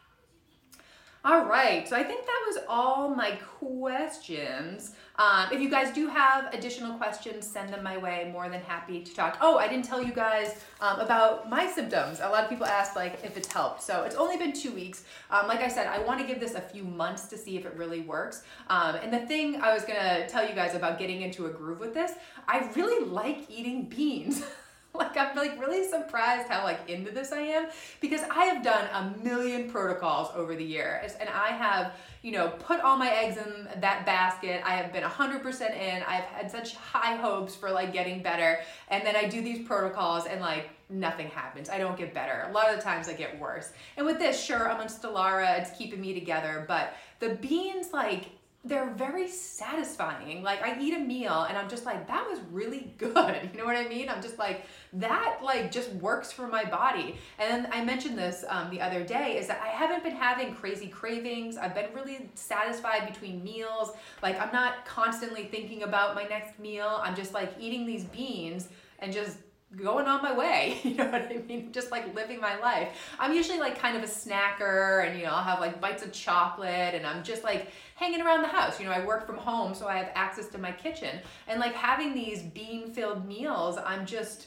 All 1.27 1.45
right, 1.45 1.89
so 1.89 1.97
I 1.97 2.05
think 2.05 2.25
that 2.25 2.45
was 2.47 2.59
all 2.69 3.13
my 3.13 3.33
questions. 3.59 4.93
Um, 5.17 5.49
if 5.51 5.61
you 5.61 5.69
guys 5.69 5.93
do 5.93 6.07
have 6.07 6.55
additional 6.55 6.97
questions, 6.99 7.45
send 7.45 7.73
them 7.73 7.83
my 7.83 7.97
way. 7.97 8.31
More 8.33 8.49
than 8.49 8.61
happy 8.61 9.03
to 9.03 9.13
talk. 9.13 9.37
Oh, 9.41 9.59
I 9.59 9.67
didn't 9.67 9.87
tell 9.87 10.01
you 10.01 10.13
guys 10.13 10.63
um, 10.81 11.01
about 11.01 11.51
my 11.51 11.67
symptoms. 11.67 12.21
A 12.21 12.29
lot 12.29 12.45
of 12.45 12.49
people 12.49 12.65
ask 12.65 12.95
like 12.95 13.25
if 13.25 13.37
it's 13.37 13.53
helped. 13.53 13.83
So 13.83 14.05
it's 14.05 14.15
only 14.15 14.37
been 14.37 14.53
two 14.53 14.71
weeks. 14.71 15.03
Um, 15.33 15.49
like 15.49 15.63
I 15.63 15.69
said, 15.69 15.89
I 15.89 15.99
want 15.99 16.21
to 16.21 16.27
give 16.29 16.39
this 16.39 16.55
a 16.55 16.61
few 16.61 16.85
months 16.85 17.27
to 17.31 17.37
see 17.37 17.57
if 17.57 17.67
it 17.67 17.75
really 17.75 18.03
works. 18.03 18.45
Um, 18.69 18.95
and 18.95 19.13
the 19.13 19.27
thing 19.27 19.61
I 19.61 19.75
was 19.75 19.83
gonna 19.83 20.29
tell 20.29 20.49
you 20.49 20.55
guys 20.55 20.77
about 20.77 20.97
getting 20.97 21.23
into 21.23 21.47
a 21.47 21.51
groove 21.51 21.81
with 21.81 21.93
this, 21.93 22.13
I 22.47 22.71
really 22.77 23.05
like 23.05 23.51
eating 23.51 23.89
beans. 23.89 24.45
like 24.97 25.17
I'm 25.17 25.37
like 25.37 25.61
really 25.61 25.89
surprised 25.89 26.49
how 26.49 26.65
like 26.65 26.89
into 26.89 27.11
this 27.11 27.33
I 27.33 27.41
am 27.41 27.69
because 28.01 28.23
I 28.31 28.45
have 28.45 28.63
done 28.63 28.87
a 28.93 29.23
million 29.23 29.71
protocols 29.71 30.29
over 30.35 30.55
the 30.55 30.65
years 30.65 31.13
and 31.21 31.29
I 31.29 31.49
have, 31.49 31.93
you 32.23 32.33
know, 32.33 32.49
put 32.49 32.81
all 32.81 32.97
my 32.97 33.11
eggs 33.11 33.37
in 33.37 33.69
that 33.81 34.07
basket. 34.07 34.63
I 34.65 34.71
have 34.77 34.93
been 34.93 35.03
100% 35.03 35.81
in. 35.81 36.03
I've 36.03 36.25
had 36.25 36.51
such 36.51 36.75
high 36.77 37.17
hopes 37.17 37.55
for 37.55 37.71
like 37.71 37.93
getting 37.93 38.23
better 38.23 38.61
and 38.89 39.07
then 39.07 39.17
I 39.17 39.29
do 39.29 39.43
these 39.43 39.67
protocols 39.67 40.27
and 40.27 40.41
like 40.41 40.71
nothing 40.89 41.29
happens. 41.29 41.69
I 41.69 41.79
don't 41.79 41.97
get 41.97 42.15
better. 42.15 42.47
A 42.49 42.53
lot 42.53 42.71
of 42.71 42.77
the 42.77 42.83
times 42.83 43.09
I 43.09 43.13
get 43.15 43.39
worse. 43.41 43.73
And 43.97 44.07
with 44.07 44.19
this, 44.19 44.41
sure, 44.43 44.71
I'm 44.71 44.81
on 44.81 44.87
Stelara, 44.87 45.59
it's 45.61 45.77
keeping 45.77 46.01
me 46.01 46.15
together, 46.15 46.65
but 46.69 46.95
the 47.19 47.31
beans 47.37 47.93
like 47.93 48.27
they're 48.67 48.91
very 48.91 49.29
satisfying. 49.29 50.43
Like 50.43 50.63
I 50.63 50.79
eat 50.81 50.95
a 50.95 50.99
meal 50.99 51.47
and 51.49 51.57
I'm 51.57 51.69
just 51.69 51.87
like, 51.87 52.09
that 52.09 52.29
was 52.29 52.41
really 52.51 52.95
good. 52.99 53.17
You 53.57 53.63
know 53.63 53.65
what 53.65 53.77
I 53.77 53.89
mean? 53.89 54.09
I'm 54.09 54.21
just 54.21 54.39
like, 54.39 54.67
that 54.95 55.39
like 55.43 55.71
just 55.71 55.91
works 55.95 56.33
for 56.33 56.47
my 56.47 56.65
body. 56.65 57.17
And 57.39 57.67
I 57.69 57.85
mentioned 57.85 58.19
this 58.19 58.45
um, 58.49 58.71
the 58.71 58.81
other 58.81 59.03
day 59.03 59.39
is 59.39 59.47
that 59.47 59.63
I 59.63 59.69
haven't 59.69 60.03
been 60.03 60.17
having 60.17 60.55
crazy 60.55 60.89
cravings. 60.89 61.57
I've 61.57 61.75
been 61.75 61.93
really 61.95 62.29
satisfied 62.35 63.07
between 63.07 63.43
meals. 63.43 63.93
Like 64.23 64.39
I'm 64.41 64.53
not 64.53 64.85
constantly 64.85 65.45
thinking 65.45 65.85
about 65.85 66.15
my 66.15 66.25
next 66.25 66.59
meal. 66.59 67.01
I'm 67.03 67.15
just 67.15 67.33
like 67.33 67.53
eating 67.59 67.87
these 67.87 68.05
beans 68.05 68.69
and 68.99 69.13
just 69.13 69.39
going 69.77 70.07
on 70.07 70.23
my 70.23 70.37
way. 70.37 70.81
You 70.87 70.95
know 70.95 71.11
what 71.11 71.23
I 71.31 71.43
mean? 71.47 71.73
Just 71.73 71.91
like 71.91 72.15
living 72.15 72.41
my 72.41 72.59
life. 72.59 72.89
I'm 73.19 73.35
usually 73.35 73.59
like 73.59 73.79
kind 73.79 73.97
of 73.97 74.03
a 74.03 74.07
snacker 74.07 75.07
and, 75.07 75.19
you 75.19 75.27
know, 75.27 75.33
I'll 75.33 75.43
have 75.43 75.61
like 75.61 75.81
bites 75.81 76.03
of 76.03 76.13
chocolate 76.13 76.95
and 76.95 77.07
I'm 77.07 77.23
just 77.23 77.45
like 77.45 77.71
hanging 77.97 78.23
around 78.23 78.43
the 78.43 78.49
house. 78.49 78.79
You 78.81 78.87
know, 78.87 78.93
I 78.93 79.05
work 79.05 79.27
from 79.27 79.37
home, 79.37 79.75
so 79.75 79.89
I 79.89 79.99
have 79.99 80.11
access 80.15 80.47
to 80.49 80.59
my 80.59 80.73
kitchen. 80.73 81.19
And 81.49 81.61
like 81.61 81.75
having 81.75 82.15
these 82.15 82.43
bean 82.43 82.91
filled 82.91 83.27
meals, 83.27 83.79
I'm 83.85 84.07
just, 84.07 84.47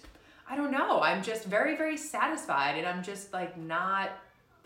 I 0.49 0.55
don't 0.55 0.71
know, 0.71 1.01
I'm 1.01 1.21
just 1.21 1.45
very, 1.45 1.75
very 1.75 1.97
satisfied 1.97 2.77
and 2.77 2.87
I'm 2.87 3.03
just 3.03 3.31
like 3.33 3.57
not, 3.57 4.09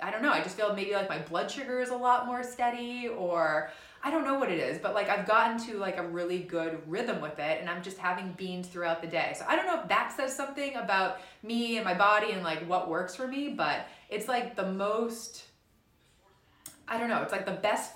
I 0.01 0.11
don't 0.11 0.21
know, 0.21 0.31
I 0.31 0.41
just 0.41 0.55
feel 0.55 0.73
maybe 0.73 0.93
like 0.93 1.09
my 1.09 1.19
blood 1.19 1.51
sugar 1.51 1.81
is 1.81 1.89
a 1.89 1.97
lot 1.97 2.25
more 2.25 2.43
steady 2.43 3.09
or 3.09 3.71
I 4.05 4.11
don't 4.11 4.25
know 4.25 4.37
what 4.37 4.51
it 4.51 4.59
is, 4.59 4.79
but 4.79 4.93
like 4.93 5.09
I've 5.09 5.25
gotten 5.25 5.57
to 5.67 5.77
like 5.77 5.97
a 5.97 6.05
really 6.05 6.39
good 6.39 6.81
rhythm 6.87 7.21
with 7.21 7.39
it 7.39 7.61
and 7.61 7.69
I'm 7.69 7.81
just 7.81 7.97
having 7.97 8.33
beans 8.33 8.67
throughout 8.67 9.01
the 9.01 9.07
day. 9.07 9.33
So 9.39 9.45
I 9.47 9.55
don't 9.55 9.65
know 9.65 9.79
if 9.81 9.87
that 9.87 10.11
says 10.15 10.35
something 10.35 10.75
about 10.75 11.21
me 11.41 11.77
and 11.77 11.85
my 11.85 11.93
body 11.93 12.31
and 12.31 12.43
like 12.43 12.67
what 12.67 12.89
works 12.89 13.15
for 13.15 13.27
me, 13.27 13.49
but 13.49 13.87
it's 14.09 14.27
like 14.27 14.57
the 14.57 14.71
most 14.71 15.45
I 16.85 16.97
don't 16.97 17.07
know, 17.07 17.21
it's 17.21 17.31
like 17.31 17.45
the 17.45 17.53
best 17.53 17.93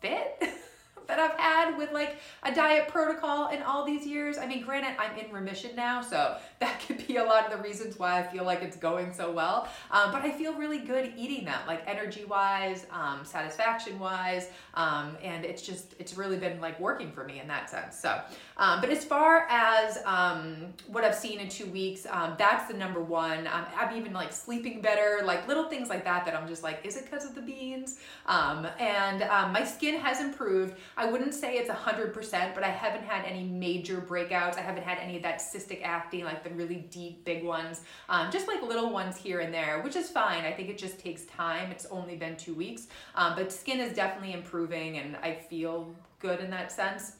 fit 0.00 0.38
that 1.06 1.18
I've 1.18 1.38
had 1.38 1.78
with 1.78 1.92
like 1.92 2.16
a 2.42 2.54
diet 2.54 2.88
protocol 2.88 3.48
in 3.48 3.62
all 3.62 3.84
these 3.84 4.06
years. 4.06 4.38
I 4.38 4.46
mean, 4.46 4.62
granted, 4.62 4.94
I'm 4.98 5.16
in 5.18 5.32
remission 5.32 5.74
now, 5.74 6.02
so 6.02 6.36
that 6.60 6.80
could 6.86 7.06
be 7.06 7.16
a 7.16 7.24
lot 7.24 7.44
of 7.44 7.56
the 7.56 7.62
reasons 7.62 7.98
why 7.98 8.18
I 8.18 8.22
feel 8.22 8.44
like 8.44 8.62
it's 8.62 8.76
going 8.76 9.12
so 9.12 9.30
well. 9.30 9.68
Um, 9.90 10.10
but 10.10 10.22
I 10.22 10.30
feel 10.30 10.54
really 10.54 10.78
good 10.78 11.12
eating 11.16 11.44
that, 11.44 11.66
like 11.66 11.82
energy 11.86 12.24
wise, 12.24 12.86
um, 12.90 13.20
satisfaction 13.24 13.98
wise, 13.98 14.48
um, 14.72 15.18
and 15.22 15.44
it's 15.44 15.60
just 15.60 15.94
it's 15.98 16.16
really 16.16 16.38
been 16.38 16.58
like 16.60 16.80
working 16.80 17.12
for 17.12 17.24
me 17.24 17.40
in 17.40 17.48
that 17.48 17.68
sense. 17.68 17.98
So, 17.98 18.20
um, 18.56 18.80
but 18.80 18.88
as 18.88 19.04
far 19.04 19.46
as 19.50 19.98
um, 20.06 20.72
what 20.86 21.04
I've 21.04 21.14
seen 21.14 21.40
in 21.40 21.48
two 21.50 21.66
weeks, 21.66 22.06
um, 22.08 22.34
that's 22.38 22.70
the 22.72 22.78
number 22.78 23.02
one. 23.02 23.48
I'm 23.52 23.94
even 23.94 24.14
like 24.14 24.32
sleeping 24.32 24.80
better, 24.80 25.20
like 25.24 25.46
little 25.46 25.68
things 25.68 25.90
like 25.90 26.04
that. 26.04 26.24
That 26.24 26.34
I'm 26.34 26.48
just 26.48 26.62
like, 26.62 26.80
is 26.84 26.96
it 26.96 27.04
because 27.04 27.26
of 27.26 27.34
the 27.34 27.42
beans? 27.42 27.98
and 28.26 29.20
my 29.52 29.64
skin 29.64 30.00
has 30.00 30.20
improved. 30.20 30.76
I 30.96 31.10
wouldn't 31.10 31.34
say 31.34 31.56
it's 31.56 31.70
100%, 31.70 32.54
but 32.54 32.64
I 32.64 32.68
haven't 32.68 33.04
had 33.04 33.24
any 33.26 33.44
major 33.44 34.00
breakouts. 34.00 34.56
I 34.56 34.62
haven't 34.62 34.84
had 34.84 34.98
any 34.98 35.16
of 35.16 35.22
that 35.22 35.40
cystic 35.40 35.82
acne, 35.82 36.24
like 36.24 36.45
the 36.48 36.54
really 36.54 36.86
deep, 36.90 37.24
big 37.24 37.44
ones. 37.44 37.82
Um, 38.08 38.30
just 38.30 38.48
like 38.48 38.62
little 38.62 38.90
ones 38.90 39.16
here 39.16 39.40
and 39.40 39.52
there, 39.52 39.80
which 39.82 39.96
is 39.96 40.08
fine. 40.08 40.44
I 40.44 40.52
think 40.52 40.68
it 40.68 40.78
just 40.78 40.98
takes 40.98 41.24
time. 41.24 41.70
It's 41.70 41.86
only 41.86 42.16
been 42.16 42.36
two 42.36 42.54
weeks. 42.54 42.88
Um, 43.14 43.34
but 43.36 43.52
skin 43.52 43.80
is 43.80 43.94
definitely 43.94 44.32
improving, 44.32 44.98
and 44.98 45.16
I 45.16 45.34
feel 45.34 45.94
good 46.20 46.40
in 46.40 46.50
that 46.50 46.72
sense. 46.72 47.16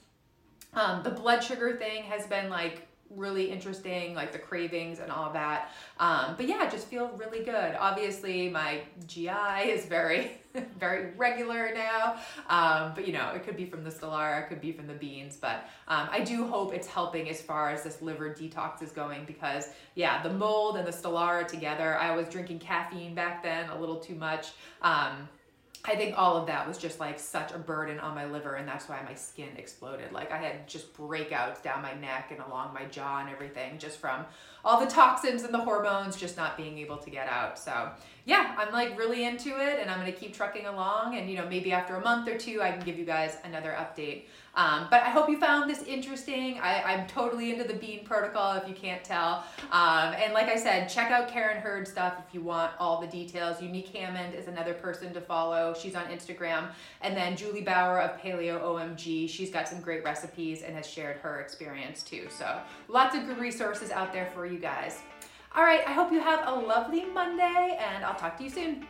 Um, 0.75 1.03
the 1.03 1.11
blood 1.11 1.43
sugar 1.43 1.77
thing 1.77 2.05
has 2.05 2.27
been 2.27 2.51
like 2.51 2.87
really 3.11 3.51
interesting, 3.51 4.15
like 4.15 4.33
the 4.33 4.39
cravings 4.39 4.99
and 4.99 5.11
all 5.11 5.33
that. 5.33 5.73
Um, 5.99 6.35
but 6.37 6.47
yeah, 6.49 6.69
just 6.69 6.89
feel 6.89 7.11
really 7.17 7.45
good. 7.45 7.77
Obviously, 7.79 8.49
my 8.49 8.81
GI 9.07 9.69
is 9.69 9.87
very, 9.87 10.33
very 10.79 11.13
regular 11.17 11.73
now. 11.75 12.17
Um, 12.49 12.93
but 12.95 13.07
you 13.07 13.13
know, 13.13 13.31
it 13.35 13.45
could 13.45 13.57
be 13.57 13.67
from 13.67 13.85
the 13.85 13.91
Stelara, 13.91 14.43
it 14.43 14.49
could 14.49 14.61
be 14.61 14.73
from 14.73 14.87
the 14.87 14.95
beans. 14.95 15.37
But 15.37 15.69
um, 15.89 16.09
I 16.11 16.21
do 16.21 16.47
hope 16.47 16.75
it's 16.75 16.89
helping 16.89 17.29
as 17.29 17.41
far 17.41 17.71
as 17.71 17.83
this 17.83 18.03
liver 18.03 18.31
detox 18.31 18.83
is 18.83 18.93
going 18.93 19.25
because 19.25 19.71
yeah, 19.95 20.23
the 20.23 20.33
mold 20.33 20.77
and 20.77 20.87
the 20.87 20.93
Stelara 20.93 21.47
together. 21.47 21.97
I 21.97 22.15
was 22.15 22.29
drinking 22.29 22.59
caffeine 22.59 23.15
back 23.15 23.43
then 23.43 23.71
a 23.71 23.79
little 23.79 24.01
too 24.01 24.15
much. 24.15 24.49
Um, 24.83 25.29
I 25.89 25.95
think 25.95 26.19
all 26.19 26.37
of 26.37 26.47
that 26.49 26.67
was 26.67 26.79
just 26.79 26.99
like 26.99 27.19
such 27.21 27.53
a 27.53 27.59
burden 27.59 28.01
on 28.01 28.15
my 28.15 28.27
liver, 28.27 28.57
and 28.57 28.67
that's 28.67 28.89
why 28.89 29.01
my 29.05 29.15
skin 29.15 29.51
exploded. 29.57 30.13
Like 30.13 30.33
I 30.33 30.39
had 30.39 30.67
just 30.67 30.93
breakouts 30.95 31.63
down 31.63 31.81
my 31.81 31.95
neck 31.95 32.33
and 32.33 32.41
along 32.41 32.75
my 32.75 32.87
jaw 32.87 33.21
and 33.21 33.31
everything, 33.31 33.79
just 33.79 33.99
from 33.99 34.25
all 34.65 34.81
the 34.81 34.91
toxins 34.91 35.45
and 35.45 35.55
the 35.55 35.61
hormones 35.61 36.17
just 36.17 36.37
not 36.37 36.57
being 36.57 36.79
able 36.79 36.97
to 36.99 37.11
get 37.11 37.29
out. 37.29 37.59
So 37.59 37.91
yeah, 38.27 38.57
I'm 38.59 38.73
like 38.73 38.99
really 38.99 39.25
into 39.25 39.51
it, 39.51 39.79
and 39.81 39.89
I'm 39.89 40.01
gonna 40.01 40.11
keep 40.11 40.35
trucking 40.35 40.67
along. 40.67 41.17
And 41.17 41.31
you 41.31 41.37
know, 41.37 41.49
maybe 41.49 41.73
after 41.73 41.95
a 41.95 42.01
month 42.01 42.29
or 42.29 42.37
two, 42.37 42.61
I 42.61 42.73
can 42.73 42.81
give 42.81 42.99
you 42.99 43.05
guys 43.05 43.39
another 43.45 43.71
update. 43.79 44.25
Um, 44.57 44.89
but 44.91 45.03
I 45.03 45.11
hope 45.11 45.29
you 45.29 45.39
found 45.39 45.71
this 45.71 45.83
interesting. 45.83 46.59
I, 46.59 46.95
am 46.95 47.07
totally 47.07 47.53
into 47.53 47.65
the 47.65 47.75
bean 47.75 48.05
protocol 48.05 48.55
if 48.55 48.67
you 48.67 48.75
can't 48.75 49.05
tell. 49.05 49.45
Um, 49.71 50.15
and 50.15 50.33
like 50.33 50.49
I 50.49 50.57
said, 50.57 50.89
check 50.89 51.11
out 51.11 51.29
Karen 51.29 51.61
Hurd 51.61 51.87
stuff 51.87 52.15
if 52.27 52.35
you 52.35 52.41
want 52.41 52.73
all 52.81 53.01
the 53.01 53.07
details. 53.07 53.61
Unique 53.61 53.89
Hammond 53.89 54.35
is 54.35 54.49
another 54.49 54.73
person 54.73 55.13
to 55.13 55.21
follow. 55.21 55.75
She's 55.79 55.95
on 55.95 56.07
Instagram. 56.07 56.71
And 57.03 57.15
then 57.15 57.37
Juli 57.37 57.61
Bauer 57.61 58.01
of 58.01 58.19
Paleo 58.19 58.61
OMG. 58.63 59.29
She's 59.29 59.51
got 59.51 59.69
some 59.69 59.81
great 59.83 60.03
recipes 60.05 60.63
and 60.63 60.75
has 60.75 60.87
shared 60.87 61.19
her 61.19 61.41
experience 61.41 62.03
too. 62.03 62.27
So 62.31 62.59
lots 62.89 63.15
of 63.15 63.27
good 63.27 63.39
resources 63.39 63.91
out 63.91 64.11
there 64.11 64.31
for 64.35 64.47
you 64.47 64.59
guys. 64.59 65.01
All 65.57 65.63
right, 65.65 65.81
I 65.87 65.93
hope 65.93 66.13
you 66.13 66.21
have 66.21 66.47
a 66.47 66.53
lovely 66.53 67.07
Monday 67.07 67.79
and 67.81 68.05
I'll 68.05 68.15
talk 68.15 68.37
to 68.37 68.45
you 68.45 68.51
soon. 68.51 68.87